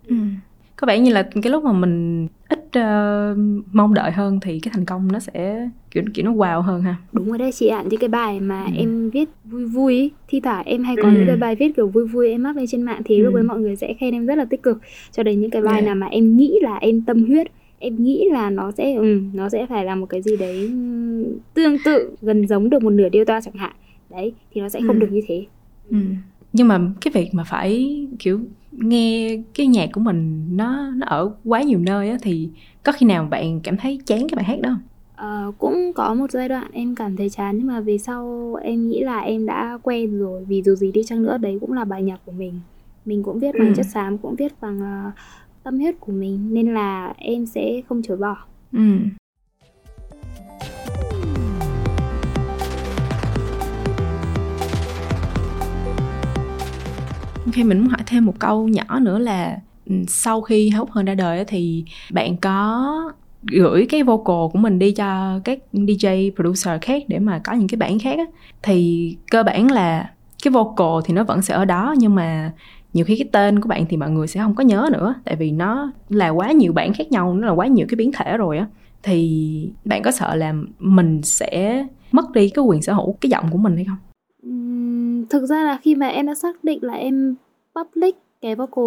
ừ 0.08 0.16
có 0.76 0.88
vẻ 0.88 1.00
như 1.00 1.14
là 1.14 1.24
cái 1.42 1.52
lúc 1.52 1.64
mà 1.64 1.74
mình 1.74 2.28
ít 2.50 2.60
uh, 2.60 3.38
mong 3.72 3.94
đợi 3.94 4.12
hơn 4.12 4.40
thì 4.42 4.60
cái 4.60 4.72
thành 4.74 4.86
công 4.86 5.12
nó 5.12 5.20
sẽ 5.20 5.70
kiểu 5.92 6.04
kiểu 6.14 6.26
nó 6.26 6.32
wow 6.32 6.62
hơn 6.62 6.82
ha 6.82 6.96
đúng 7.12 7.30
rồi 7.30 7.38
đấy 7.38 7.52
chị 7.52 7.68
ạ 7.68 7.84
những 7.90 8.00
cái 8.00 8.10
bài 8.10 8.40
mà 8.40 8.66
ừ. 8.66 8.72
em 8.78 9.10
viết 9.10 9.30
vui 9.44 9.66
vui 9.66 10.12
thi 10.28 10.40
thoảng 10.40 10.66
em 10.66 10.84
hay 10.84 10.96
có 10.96 11.04
ừ. 11.04 11.12
những 11.14 11.28
cái 11.28 11.36
bài 11.36 11.56
viết 11.56 11.76
kiểu 11.76 11.88
vui 11.88 12.08
vui 12.08 12.30
em 12.30 12.44
up 12.50 12.56
lên 12.56 12.66
trên 12.68 12.82
mạng 12.82 13.02
thì 13.06 13.18
ừ. 13.20 13.24
lúc 13.24 13.34
ấy 13.34 13.44
mọi 13.44 13.60
người 13.60 13.76
sẽ 13.76 13.94
khen 14.00 14.14
em 14.14 14.26
rất 14.26 14.38
là 14.38 14.46
tích 14.46 14.64
cực 14.64 14.78
cho 15.12 15.24
đến 15.24 15.40
những 15.40 15.50
cái 15.50 15.62
bài 15.62 15.74
yeah. 15.74 15.86
nào 15.86 15.96
mà 15.96 16.08
em 16.08 16.38
nghĩ 16.38 16.60
là 16.62 16.76
em 16.76 17.02
tâm 17.02 17.26
huyết 17.26 17.48
em 17.80 18.04
nghĩ 18.04 18.30
là 18.32 18.50
nó 18.50 18.72
sẽ 18.72 18.94
ừ, 18.94 19.22
nó 19.34 19.50
sẽ 19.50 19.66
phải 19.66 19.86
là 19.86 19.96
một 19.96 20.06
cái 20.06 20.22
gì 20.22 20.38
đấy 20.38 20.72
tương 21.54 21.78
tự 21.86 22.16
gần 22.22 22.48
giống 22.48 22.70
được 22.70 22.84
một 22.84 22.90
nửa 22.90 23.10
điêu 23.10 23.26
toa 23.26 23.42
chẳng 23.42 23.54
hạn 23.54 23.76
đấy 24.10 24.34
thì 24.52 24.62
nó 24.62 24.70
sẽ 24.70 24.80
không 24.88 24.96
ừ. 24.96 25.00
được 25.00 25.12
như 25.12 25.22
thế 25.28 25.46
ừ. 25.90 25.98
nhưng 26.54 26.68
mà 26.68 26.80
cái 27.02 27.12
việc 27.14 27.34
mà 27.34 27.44
phải 27.44 28.06
kiểu 28.20 28.40
nghe 28.72 29.38
cái 29.54 29.68
nhạc 29.68 29.90
của 29.94 30.02
mình 30.02 30.48
nó 30.58 30.92
nó 30.96 31.08
ở 31.08 31.32
quá 31.44 31.62
nhiều 31.62 31.80
nơi 31.80 32.10
á 32.10 32.18
thì 32.22 32.50
có 32.84 32.92
khi 32.92 33.06
nào 33.06 33.28
bạn 33.32 33.60
cảm 33.64 33.78
thấy 33.78 34.00
chán 34.06 34.20
cái 34.20 34.36
bài 34.36 34.46
hát 34.46 34.62
đó 34.62 34.70
không? 34.70 34.82
Ờ, 35.16 35.52
cũng 35.58 35.94
có 35.96 36.14
một 36.14 36.32
giai 36.32 36.50
đoạn 36.50 36.68
em 36.74 36.96
cảm 36.96 37.16
thấy 37.18 37.30
chán 37.30 37.58
nhưng 37.58 37.68
mà 37.68 37.80
về 37.80 37.98
sau 37.98 38.54
em 38.62 38.90
nghĩ 38.90 39.04
là 39.04 39.20
em 39.20 39.46
đã 39.46 39.78
quen 39.84 40.20
rồi 40.20 40.46
vì 40.48 40.62
dù 40.64 40.76
gì 40.76 40.92
đi 40.92 41.04
chăng 41.04 41.24
nữa 41.24 41.38
đấy 41.38 41.58
cũng 41.62 41.74
là 41.74 41.86
bài 41.86 42.04
nhạc 42.04 42.20
của 42.26 42.32
mình 42.32 42.60
mình 43.06 43.24
cũng 43.24 43.40
viết 43.40 43.52
bằng 43.60 43.68
ừ. 43.68 43.74
chất 43.76 43.86
xám 43.86 44.18
cũng 44.18 44.36
viết 44.36 44.54
bằng 44.62 44.80
uh, 44.80 45.14
tâm 45.66 45.80
huyết 45.80 45.96
của 46.00 46.12
mình 46.12 46.54
nên 46.54 46.74
là 46.74 47.14
em 47.18 47.46
sẽ 47.46 47.82
không 47.90 48.02
chối 48.04 48.18
bỏ 48.18 48.38
ừ. 48.74 48.80
khi 57.52 57.64
mình 57.64 57.80
muốn 57.80 57.88
hỏi 57.88 58.00
thêm 58.06 58.26
một 58.26 58.40
câu 58.40 58.68
nhỏ 58.68 59.00
nữa 59.00 59.18
là 59.18 59.58
ừ, 59.86 59.96
sau 60.08 60.42
khi 60.42 60.70
hốc 60.70 60.92
hơn 60.92 61.06
ra 61.06 61.16
đời 61.16 61.46
thì 61.46 61.86
bạn 62.12 62.38
có 62.38 62.92
gửi 63.52 63.86
cái 63.90 64.04
vocal 64.04 64.52
của 64.54 64.60
mình 64.60 64.80
đi 64.80 64.92
cho 64.92 65.40
các 65.44 65.60
DJ 65.74 66.32
producer 66.36 66.82
khác 66.82 67.04
để 67.08 67.20
mà 67.20 67.42
có 67.44 67.54
những 67.54 67.68
cái 67.68 67.78
bản 67.78 68.00
khác 68.00 68.18
á 68.18 68.26
thì 68.64 69.18
cơ 69.32 69.44
bản 69.44 69.72
là 69.72 70.10
cái 70.44 70.52
vocal 70.52 71.02
thì 71.06 71.14
nó 71.14 71.24
vẫn 71.24 71.42
sẽ 71.42 71.54
ở 71.54 71.66
đó 71.66 71.96
nhưng 71.98 72.16
mà 72.16 72.52
nhiều 72.96 73.06
khi 73.06 73.16
cái 73.16 73.30
tên 73.32 73.60
của 73.60 73.68
bạn 73.68 73.86
thì 73.90 73.98
mọi 73.98 74.12
người 74.12 74.28
sẽ 74.28 74.40
không 74.40 74.56
có 74.56 74.64
nhớ 74.64 74.90
nữa 74.94 75.16
tại 75.26 75.36
vì 75.36 75.52
nó 75.52 75.92
là 76.10 76.30
quá 76.30 76.52
nhiều 76.52 76.74
bản 76.74 76.94
khác 76.94 77.12
nhau 77.12 77.34
nó 77.34 77.48
là 77.48 77.54
quá 77.54 77.68
nhiều 77.68 77.86
cái 77.90 77.96
biến 77.96 78.12
thể 78.12 78.38
rồi 78.38 78.58
á. 78.58 78.68
Thì 79.04 79.70
bạn 79.86 80.04
có 80.04 80.12
sợ 80.12 80.36
là 80.36 80.54
mình 80.80 81.22
sẽ 81.24 81.86
mất 82.12 82.32
đi 82.34 82.50
cái 82.50 82.66
quyền 82.66 82.82
sở 82.82 82.94
hữu 82.94 83.16
cái 83.22 83.30
giọng 83.30 83.46
của 83.52 83.58
mình 83.58 83.76
hay 83.76 83.86
không? 83.86 83.98
Thực 85.30 85.46
ra 85.46 85.64
là 85.64 85.80
khi 85.82 85.96
mà 85.96 86.08
em 86.08 86.26
đã 86.26 86.36
xác 86.36 86.64
định 86.64 86.80
là 86.84 86.94
em 86.94 87.36
public 87.76 88.16
cái 88.42 88.56
vocal 88.56 88.86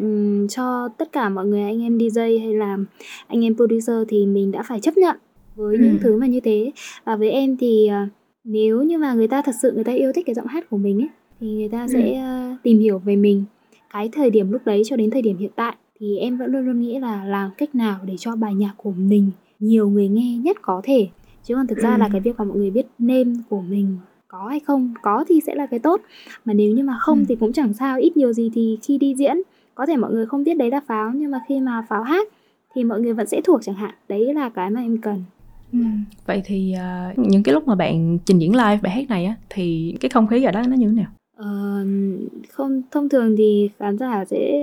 um, 0.00 0.46
cho 0.48 0.88
tất 0.88 1.12
cả 1.12 1.28
mọi 1.28 1.46
người 1.46 1.62
anh 1.62 1.82
em 1.82 1.98
DJ 1.98 2.40
hay 2.40 2.54
là 2.54 2.78
anh 3.26 3.44
em 3.44 3.56
producer 3.56 3.96
thì 4.08 4.26
mình 4.26 4.52
đã 4.52 4.62
phải 4.62 4.80
chấp 4.80 4.96
nhận 4.96 5.16
với 5.54 5.76
ừ. 5.76 5.82
những 5.84 5.98
thứ 6.02 6.16
mà 6.16 6.26
như 6.26 6.40
thế. 6.40 6.72
Và 7.04 7.16
với 7.16 7.30
em 7.30 7.56
thì 7.56 7.90
uh, 8.04 8.08
nếu 8.44 8.82
như 8.82 8.98
mà 8.98 9.14
người 9.14 9.28
ta 9.28 9.42
thật 9.42 9.54
sự 9.62 9.72
người 9.72 9.84
ta 9.84 9.92
yêu 9.92 10.12
thích 10.12 10.26
cái 10.26 10.34
giọng 10.34 10.46
hát 10.46 10.70
của 10.70 10.78
mình 10.78 11.02
ấy 11.02 11.08
thì 11.40 11.46
người 11.54 11.68
ta 11.68 11.82
ừ. 11.82 11.88
sẽ 11.92 12.22
uh, 12.52 12.62
tìm 12.62 12.78
hiểu 12.78 12.98
về 12.98 13.16
mình 13.16 13.44
cái 13.92 14.08
thời 14.12 14.30
điểm 14.30 14.52
lúc 14.52 14.62
đấy 14.64 14.82
cho 14.84 14.96
đến 14.96 15.10
thời 15.10 15.22
điểm 15.22 15.38
hiện 15.38 15.50
tại 15.56 15.76
thì 16.00 16.18
em 16.18 16.38
vẫn 16.38 16.52
luôn 16.52 16.66
luôn 16.66 16.80
nghĩ 16.80 16.98
là 16.98 17.24
làm 17.24 17.50
cách 17.58 17.74
nào 17.74 17.98
để 18.04 18.16
cho 18.16 18.36
bài 18.36 18.54
nhạc 18.54 18.72
của 18.76 18.92
mình 18.92 19.30
nhiều 19.58 19.88
người 19.88 20.08
nghe 20.08 20.36
nhất 20.36 20.56
có 20.62 20.80
thể 20.84 21.08
chứ 21.44 21.54
còn 21.54 21.66
thực 21.66 21.78
ra 21.78 21.94
ừ. 21.94 21.98
là 21.98 22.08
cái 22.12 22.20
việc 22.20 22.36
mà 22.38 22.44
mọi 22.44 22.56
người 22.56 22.70
biết 22.70 22.86
name 22.98 23.32
của 23.48 23.60
mình 23.60 23.96
có 24.28 24.46
hay 24.48 24.60
không 24.60 24.94
có 25.02 25.24
thì 25.28 25.40
sẽ 25.46 25.54
là 25.54 25.66
cái 25.66 25.78
tốt 25.78 26.00
mà 26.44 26.54
nếu 26.54 26.72
như 26.72 26.84
mà 26.84 26.98
không 27.00 27.18
ừ. 27.18 27.24
thì 27.28 27.36
cũng 27.36 27.52
chẳng 27.52 27.72
sao 27.72 27.98
ít 27.98 28.16
nhiều 28.16 28.32
gì 28.32 28.50
thì 28.54 28.78
khi 28.82 28.98
đi 28.98 29.14
diễn 29.14 29.36
có 29.74 29.86
thể 29.86 29.96
mọi 29.96 30.12
người 30.12 30.26
không 30.26 30.44
biết 30.44 30.56
đấy 30.56 30.70
là 30.70 30.80
pháo 30.86 31.12
nhưng 31.14 31.30
mà 31.30 31.40
khi 31.48 31.60
mà 31.60 31.86
pháo 31.88 32.02
hát 32.02 32.28
thì 32.74 32.84
mọi 32.84 33.00
người 33.00 33.12
vẫn 33.12 33.26
sẽ 33.26 33.40
thuộc 33.44 33.60
chẳng 33.62 33.74
hạn 33.74 33.94
đấy 34.08 34.34
là 34.34 34.48
cái 34.48 34.70
mà 34.70 34.80
em 34.80 34.98
cần 34.98 35.24
Ừ. 35.72 35.78
Vậy 36.26 36.42
thì 36.44 36.74
uh, 37.10 37.18
những 37.18 37.42
cái 37.42 37.52
lúc 37.52 37.68
mà 37.68 37.74
bạn 37.74 38.18
trình 38.24 38.38
diễn 38.38 38.52
live 38.52 38.78
bài 38.82 38.92
hát 38.92 39.08
này 39.08 39.24
á 39.24 39.34
thì 39.48 39.96
cái 40.00 40.08
không 40.08 40.26
khí 40.26 40.44
ở 40.44 40.52
đó 40.52 40.62
nó 40.68 40.76
như 40.76 40.88
thế 40.88 40.92
nào? 40.92 41.10
Ờ, 41.38 41.84
không 42.52 42.82
thông 42.90 43.08
thường 43.08 43.34
thì 43.38 43.70
khán 43.78 43.98
giả 43.98 44.24
sẽ 44.24 44.60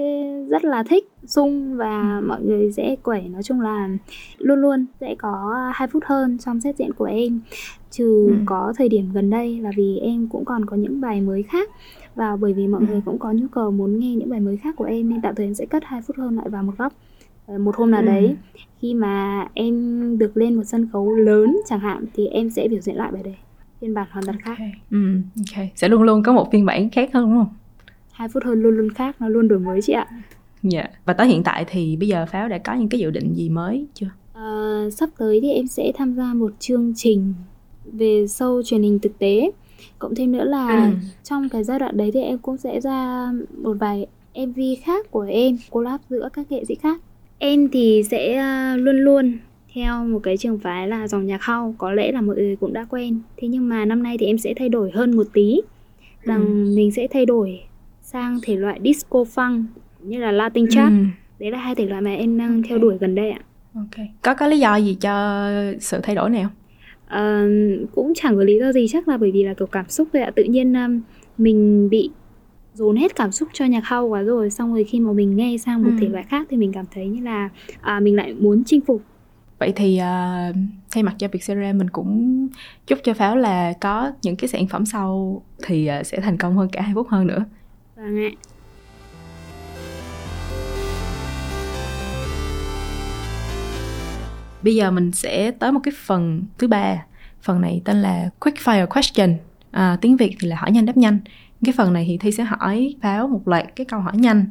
rất 0.50 0.66
là 0.66 0.84
thích 0.84 1.12
sung 1.26 1.78
và 1.78 2.20
ừ. 2.20 2.28
mọi 2.28 2.42
người 2.42 2.72
sẽ 2.72 2.96
quẩy 3.04 3.22
nói 3.22 3.44
chung 3.44 3.62
là 3.62 3.90
luôn 4.38 4.62
luôn 4.62 4.86
sẽ 5.02 5.16
có 5.18 5.64
hai 5.74 5.88
phút 5.88 6.04
hơn 6.06 6.38
trong 6.38 6.62
set 6.62 6.78
diễn 6.78 6.94
của 6.94 7.06
em 7.06 7.40
trừ 7.92 8.28
ừ. 8.28 8.36
có 8.46 8.74
thời 8.78 8.90
điểm 8.90 9.12
gần 9.14 9.30
đây 9.30 9.60
là 9.60 9.72
vì 9.78 9.98
em 9.98 10.28
cũng 10.28 10.46
còn 10.46 10.66
có 10.66 10.76
những 10.78 11.02
bài 11.02 11.22
mới 11.22 11.44
khác 11.44 11.70
và 12.16 12.36
bởi 12.36 12.54
vì 12.54 12.68
mọi 12.68 12.82
ừ. 12.82 12.88
người 12.88 13.02
cũng 13.06 13.20
có 13.20 13.32
nhu 13.32 13.48
cầu 13.48 13.72
muốn 13.72 14.00
nghe 14.00 14.16
những 14.16 14.30
bài 14.30 14.40
mới 14.40 14.58
khác 14.58 14.76
của 14.76 14.86
em 14.86 15.10
nên 15.10 15.22
tạm 15.22 15.36
thời 15.36 15.46
em 15.46 15.54
sẽ 15.54 15.66
cất 15.66 15.84
hai 15.86 16.02
phút 16.02 16.18
hơn 16.18 16.36
lại 16.36 16.50
vào 16.50 16.64
một 16.64 16.74
góc 16.78 16.94
ờ, 17.48 17.58
một 17.58 17.76
hôm 17.76 17.92
nào 17.92 18.02
ừ. 18.02 18.06
đấy 18.06 18.36
khi 18.82 18.94
mà 18.94 19.48
em 19.54 20.18
được 20.18 20.38
lên 20.38 20.56
một 20.56 20.64
sân 20.66 20.90
khấu 20.94 21.16
lớn 21.16 21.58
chẳng 21.66 21.80
hạn 21.80 22.06
thì 22.14 22.28
em 22.28 22.50
sẽ 22.50 22.68
biểu 22.68 22.80
diễn 22.80 22.96
lại 22.96 23.12
bài 23.12 23.24
đấy 23.24 23.36
phiên 23.86 23.94
bản 23.94 24.08
hoàn 24.12 24.26
toàn 24.26 24.42
khác. 24.42 24.58
Ừ, 24.92 24.98
ok. 25.38 25.66
Sẽ 25.76 25.90
luôn 25.90 26.04
luôn 26.04 26.24
có 26.24 26.34
một 26.34 26.52
phiên 26.52 26.66
bản 26.66 26.90
khác 26.90 27.10
hơn 27.14 27.26
đúng 27.26 27.38
không? 27.38 27.54
Hai 28.12 28.30
phút 28.30 28.44
hơn 28.44 28.62
luôn 28.62 28.78
luôn 28.78 28.90
khác 28.90 29.16
nó 29.20 29.28
luôn 29.28 29.48
đổi 29.48 29.60
mới 29.60 29.82
chị 29.82 29.94
ạ. 29.94 30.08
Dạ. 30.64 30.80
Yeah. 30.80 30.92
và 31.06 31.14
tới 31.14 31.28
hiện 31.28 31.44
tại 31.44 31.66
thì 31.68 31.96
bây 31.96 32.08
giờ 32.08 32.26
pháo 32.32 32.50
đã 32.50 32.58
có 32.58 32.74
những 32.74 32.90
cái 32.90 33.00
dự 33.00 33.12
định 33.12 33.34
gì 33.34 33.50
mới 33.50 33.86
chưa? 33.94 34.08
À, 34.34 34.84
sắp 34.92 35.10
tới 35.18 35.40
thì 35.42 35.52
em 35.52 35.68
sẽ 35.68 35.92
tham 35.96 36.14
gia 36.14 36.34
một 36.34 36.54
chương 36.60 36.94
trình 36.96 37.34
về 37.94 38.26
show 38.26 38.62
truyền 38.64 38.82
hình 38.82 39.00
thực 39.00 39.20
tế. 39.20 39.52
Cộng 40.00 40.16
thêm 40.16 40.32
nữa 40.32 40.44
là 40.44 40.86
ừ. 40.86 41.08
trong 41.24 41.50
cái 41.50 41.64
giai 41.64 41.80
đoạn 41.80 41.98
đấy 41.98 42.12
thì 42.14 42.22
em 42.22 42.38
cũng 42.38 42.58
sẽ 42.58 42.80
ra 42.80 43.32
một 43.58 43.78
vài 43.80 44.06
mv 44.36 44.60
khác 44.84 45.12
của 45.12 45.26
em 45.30 45.58
collab 45.70 46.02
giữa 46.10 46.30
các 46.34 46.52
nghệ 46.52 46.66
sĩ 46.66 46.76
khác. 46.76 47.02
Em 47.40 47.70
thì 47.70 48.04
sẽ 48.12 48.40
uh, 48.74 48.80
luôn 48.82 48.96
luôn 48.96 49.38
theo 49.76 50.06
một 50.06 50.20
cái 50.24 50.38
trường 50.38 50.60
phái 50.60 50.88
là 50.88 51.08
dòng 51.08 51.26
nhạc 51.26 51.46
house 51.46 51.76
có 51.78 51.92
lẽ 51.92 52.12
là 52.12 52.22
mọi 52.22 52.36
người 52.36 52.56
cũng 52.56 52.74
đã 52.74 52.86
quen 52.90 53.20
thế 53.38 53.48
nhưng 53.48 53.70
mà 53.70 53.86
năm 53.86 54.04
nay 54.04 54.18
thì 54.18 54.26
em 54.26 54.38
sẽ 54.38 54.54
thay 54.58 54.70
đổi 54.70 54.92
hơn 54.92 55.16
một 55.16 55.28
tí 55.34 55.62
rằng 56.24 56.46
ừ. 56.46 56.74
mình 56.76 56.92
sẽ 56.92 57.08
thay 57.12 57.26
đổi 57.26 57.60
sang 58.02 58.40
thể 58.44 58.56
loại 58.56 58.80
disco 58.84 59.20
funk 59.20 59.64
như 60.00 60.20
là 60.20 60.32
latin 60.32 60.66
chat 60.70 60.90
ừ. 60.90 61.06
đấy 61.40 61.52
là 61.52 61.58
hai 61.58 61.76
thể 61.76 61.86
loại 61.86 62.02
mà 62.02 62.14
em 62.14 62.38
đang 62.38 62.50
okay. 62.50 62.70
theo 62.70 62.78
đuổi 62.78 62.98
gần 62.98 63.16
đây 63.16 63.32
ạ 63.32 63.40
ok 63.76 64.06
có 64.22 64.34
có 64.34 64.48
lý 64.48 64.60
do 64.60 64.76
gì 64.76 64.98
cho 65.02 65.48
sự 65.80 66.00
thay 66.04 66.16
đổi 66.16 66.30
này 66.30 66.44
không 66.44 66.54
uh, 67.06 67.90
cũng 67.96 68.14
chẳng 68.16 68.36
có 68.36 68.44
lý 68.44 68.60
do 68.60 68.72
gì 68.72 68.88
chắc 68.90 69.08
là 69.08 69.18
bởi 69.18 69.32
vì 69.32 69.44
là 69.44 69.54
kiểu 69.54 69.68
cảm 69.68 69.90
xúc 69.90 70.08
thôi 70.14 70.22
ạ 70.22 70.32
tự 70.36 70.44
nhiên 70.44 70.74
um, 70.74 71.02
mình 71.38 71.90
bị 71.90 72.10
dồn 72.74 72.96
hết 72.96 73.16
cảm 73.16 73.32
xúc 73.32 73.50
cho 73.54 73.66
nhạc 73.66 73.88
house 73.88 74.10
quá 74.10 74.22
rồi 74.22 74.50
xong 74.50 74.74
rồi 74.74 74.84
khi 74.84 75.00
mà 75.00 75.14
mình 75.14 75.36
nghe 75.36 75.58
sang 75.58 75.84
một 75.84 75.90
ừ. 75.90 75.98
thể 76.02 76.08
loại 76.08 76.24
khác 76.24 76.48
thì 76.50 76.58
mình 76.58 76.72
cảm 76.74 76.86
thấy 76.94 77.08
như 77.08 77.24
là 77.24 77.50
à, 77.82 78.00
mình 78.00 78.16
lại 78.16 78.34
muốn 78.34 78.64
chinh 78.66 78.82
phục 78.82 79.02
vậy 79.60 79.74
thì 79.76 80.02
uh, 80.02 80.56
thay 80.92 81.04
mặt 81.04 81.16
cho 81.18 81.28
Vietcetera 81.28 81.74
mình 81.74 81.90
cũng 81.90 82.48
chúc 82.88 83.00
cho 83.04 83.14
pháo 83.14 83.36
là 83.36 83.74
có 83.82 84.12
những 84.22 84.36
cái 84.36 84.48
sản 84.48 84.68
phẩm 84.68 84.86
sau 84.86 85.42
thì 85.64 85.90
uh, 86.00 86.06
sẽ 86.06 86.20
thành 86.20 86.38
công 86.38 86.58
hơn 86.58 86.70
cả 86.70 86.82
hai 86.82 86.94
phút 86.96 87.08
hơn 87.10 87.28
nữa. 87.28 87.46
Vâng 87.96 88.18
ạ. 88.18 88.30
Bây 94.64 94.76
giờ 94.76 94.92
mình 94.92 95.12
sẽ 95.12 95.52
tới 95.52 95.72
một 95.72 95.80
cái 95.84 95.94
phần 96.06 96.44
thứ 96.58 96.68
ba. 96.68 97.06
Phần 97.42 97.62
này 97.62 97.82
tên 97.86 98.02
là 98.02 98.30
quick 98.40 98.58
fire 98.58 98.88
question. 98.88 99.38
À, 99.72 99.98
tiếng 100.02 100.18
việt 100.18 100.36
thì 100.40 100.48
là 100.48 100.56
hỏi 100.56 100.72
nhanh 100.72 100.86
đáp 100.86 100.98
nhanh. 100.98 101.20
Cái 101.66 101.74
phần 101.78 101.94
này 101.94 102.06
thì 102.08 102.18
thi 102.18 102.32
sẽ 102.32 102.44
hỏi 102.44 102.96
pháo 103.02 103.28
một 103.28 103.48
loạt 103.48 103.76
cái 103.76 103.86
câu 103.86 104.00
hỏi 104.00 104.14
nhanh 104.18 104.46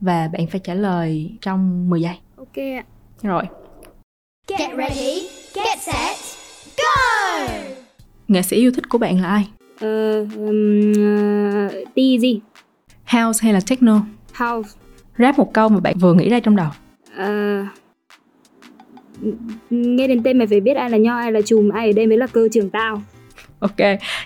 và 0.00 0.28
bạn 0.28 0.46
phải 0.46 0.60
trả 0.60 0.74
lời 0.74 1.36
trong 1.40 1.90
10 1.90 2.02
giây. 2.02 2.14
Ok 2.36 2.56
ạ. 2.56 2.84
Rồi 3.22 3.44
Get 4.48 4.70
ready, 4.76 5.28
get 5.54 5.78
set, 5.80 6.16
go! 6.76 7.46
Nghệ 8.28 8.42
sĩ 8.42 8.56
yêu 8.56 8.72
thích 8.72 8.88
của 8.88 8.98
bạn 8.98 9.20
là 9.20 9.28
ai? 9.28 9.48
Ờ, 9.80 10.20
um, 10.20 10.90
uh, 10.90 12.20
gì? 12.20 12.40
House 13.04 13.38
hay 13.42 13.52
là 13.52 13.60
techno? 13.70 14.02
House. 14.32 14.70
Rap 15.18 15.38
một 15.38 15.52
câu 15.52 15.68
mà 15.68 15.80
bạn 15.80 15.98
vừa 15.98 16.14
nghĩ 16.14 16.28
ra 16.28 16.40
trong 16.40 16.56
đầu. 16.56 16.68
Ờ, 17.16 17.64
nghe 19.70 20.08
đến 20.08 20.22
tên 20.22 20.38
mày 20.38 20.46
phải 20.46 20.60
biết 20.60 20.76
ai 20.76 20.90
là 20.90 20.96
nho 20.98 21.16
ai 21.16 21.32
là 21.32 21.40
chùm 21.42 21.68
ai 21.68 21.86
ở 21.86 21.92
đây 21.92 22.06
mới 22.06 22.18
là 22.18 22.26
cơ 22.26 22.48
trưởng 22.52 22.70
tao 22.70 23.02
ok 23.58 23.78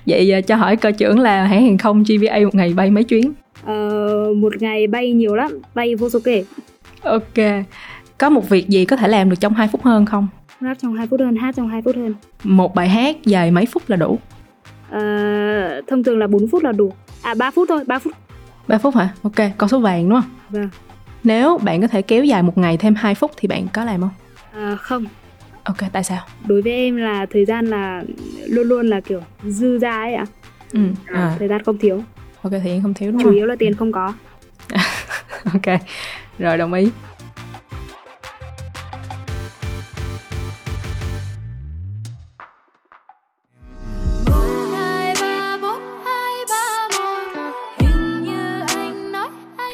vậy 0.06 0.32
à, 0.32 0.40
cho 0.40 0.56
hỏi 0.56 0.76
cơ 0.76 0.92
trưởng 0.92 1.18
là 1.18 1.44
hãng 1.44 1.66
hàng 1.66 1.78
không 1.78 2.02
GVA 2.02 2.38
một 2.38 2.54
ngày 2.54 2.74
bay 2.74 2.90
mấy 2.90 3.04
chuyến 3.04 3.32
Ờ, 3.64 4.32
một 4.36 4.52
ngày 4.60 4.86
bay 4.86 5.12
nhiều 5.12 5.34
lắm 5.34 5.50
bay 5.74 5.94
vô 5.94 6.10
số 6.10 6.18
kể 6.24 6.44
ok 7.02 7.38
có 8.18 8.30
một 8.30 8.48
việc 8.48 8.68
gì 8.68 8.84
có 8.84 8.96
thể 8.96 9.08
làm 9.08 9.30
được 9.30 9.36
trong 9.40 9.54
2 9.54 9.68
phút 9.68 9.82
hơn 9.82 10.06
không? 10.06 10.28
Rap 10.60 10.78
trong 10.82 10.94
2 10.94 11.06
phút 11.06 11.20
hơn 11.20 11.36
hát 11.36 11.54
trong 11.56 11.68
2 11.68 11.82
phút 11.82 11.96
hơn. 11.96 12.14
Một 12.44 12.74
bài 12.74 12.88
hát 12.88 13.16
dài 13.24 13.50
mấy 13.50 13.66
phút 13.66 13.82
là 13.86 13.96
đủ? 13.96 14.18
Ờ, 14.90 15.00
thông 15.86 16.02
thường 16.04 16.18
là 16.18 16.26
4 16.26 16.48
phút 16.48 16.64
là 16.64 16.72
đủ. 16.72 16.92
À 17.22 17.34
3 17.34 17.50
phút 17.50 17.68
thôi 17.68 17.84
3 17.86 17.98
phút. 17.98 18.12
3 18.68 18.78
phút 18.78 18.94
hả? 18.94 19.08
Ok 19.22 19.34
con 19.58 19.68
số 19.68 19.78
vàng 19.80 20.08
đúng 20.08 20.20
không? 20.20 20.30
Vâng. 20.50 20.68
Nếu 21.24 21.58
bạn 21.58 21.80
có 21.80 21.86
thể 21.88 22.02
kéo 22.02 22.24
dài 22.24 22.42
một 22.42 22.58
ngày 22.58 22.76
thêm 22.76 22.94
2 22.94 23.14
phút 23.14 23.30
thì 23.36 23.48
bạn 23.48 23.66
có 23.72 23.84
làm 23.84 24.00
không? 24.00 24.10
À, 24.54 24.76
không. 24.76 25.04
Ok 25.64 25.76
tại 25.92 26.04
sao? 26.04 26.22
Đối 26.46 26.62
với 26.62 26.72
em 26.72 26.96
là 26.96 27.26
thời 27.32 27.44
gian 27.44 27.66
là 27.66 28.02
luôn 28.46 28.68
luôn 28.68 28.86
là 28.86 29.00
kiểu 29.00 29.20
dư 29.44 29.78
ra 29.78 29.96
ấy 30.00 30.14
ạ. 30.14 30.24
Ừ 30.72 30.80
à. 31.06 31.20
à, 31.20 31.36
thời 31.38 31.48
gian 31.48 31.62
không 31.62 31.78
thiếu. 31.78 32.02
Ok 32.42 32.52
thì 32.64 32.70
em 32.70 32.82
không 32.82 32.94
thiếu 32.94 33.12
đúng 33.12 33.20
chủ 33.20 33.24
không? 33.28 33.34
yếu 33.34 33.46
là 33.46 33.56
tiền 33.58 33.74
không 33.74 33.92
có. 33.92 34.12
Ok 35.52 35.80
rồi 36.38 36.58
đồng 36.58 36.72
ý 36.72 36.90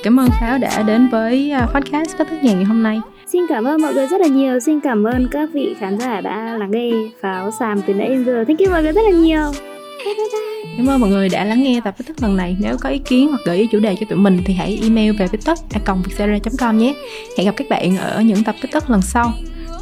Cảm 0.02 0.20
ơn 0.20 0.28
Pháo 0.40 0.58
đã 0.58 0.82
đến 0.82 1.08
với 1.08 1.50
à, 1.50 1.68
podcast 1.74 2.16
Có 2.18 2.24
Thức 2.24 2.36
Nhàn 2.42 2.56
ngày 2.56 2.64
hôm 2.64 2.82
nay. 2.82 3.00
Xin 3.26 3.42
cảm 3.48 3.64
ơn 3.64 3.82
mọi 3.82 3.94
người 3.94 4.06
rất 4.06 4.20
là 4.20 4.26
nhiều. 4.26 4.60
Xin 4.60 4.80
cảm 4.80 5.04
ơn 5.04 5.28
các 5.30 5.48
vị 5.52 5.74
khán 5.78 5.98
giả 6.00 6.20
đã 6.20 6.56
lắng 6.58 6.70
nghe 6.70 6.90
Pháo 7.20 7.50
xàm 7.50 7.80
từ 7.86 7.94
nãy 7.94 8.08
đến 8.08 8.24
giờ. 8.24 8.44
Thank 8.44 8.58
you 8.58 8.70
mọi 8.70 8.82
người 8.82 8.92
rất 8.92 9.02
là 9.04 9.10
nhiều. 9.10 9.42
Bye 10.04 10.14
bye 10.14 10.26
bye. 10.32 10.74
Cảm 10.76 10.86
ơn 10.86 11.00
mọi 11.00 11.10
người 11.10 11.28
đã 11.28 11.44
lắng 11.44 11.62
nghe 11.62 11.80
tập 11.84 11.94
Tất 12.06 12.22
lần 12.22 12.36
này. 12.36 12.56
Nếu 12.60 12.76
có 12.80 12.88
ý 12.88 12.98
kiến 12.98 13.28
hoặc 13.28 13.40
gợi 13.44 13.56
ý 13.56 13.66
chủ 13.72 13.80
đề 13.80 13.96
cho 14.00 14.06
tụi 14.08 14.18
mình 14.18 14.42
Thì 14.44 14.54
hãy 14.54 14.78
email 14.82 15.12
về 15.12 15.26
bích 15.32 15.44
tất 15.44 15.58
com 16.58 16.78
nhé. 16.78 16.94
Hẹn 17.38 17.46
gặp 17.46 17.54
các 17.56 17.66
bạn 17.70 17.96
ở 17.96 18.22
những 18.22 18.44
tập 18.44 18.54
Tất 18.72 18.90
lần 18.90 19.02
sau. 19.02 19.32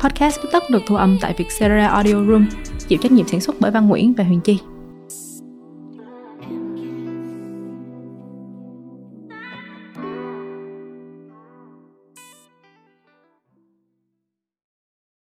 Podcast 0.02 0.40
Tất 0.52 0.62
được 0.70 0.82
thu 0.86 0.96
âm 0.96 1.18
tại 1.20 1.34
Vietcetera 1.38 1.88
Audio 1.88 2.14
Room. 2.14 2.46
Chịu 2.88 2.98
trách 3.02 3.12
nhiệm 3.12 3.28
sản 3.28 3.40
xuất 3.40 3.56
bởi 3.60 3.70
Văn 3.70 3.88
Nguyễn 3.88 4.14
và 4.14 4.24
Huyền 4.24 4.40
Chi 4.40 4.58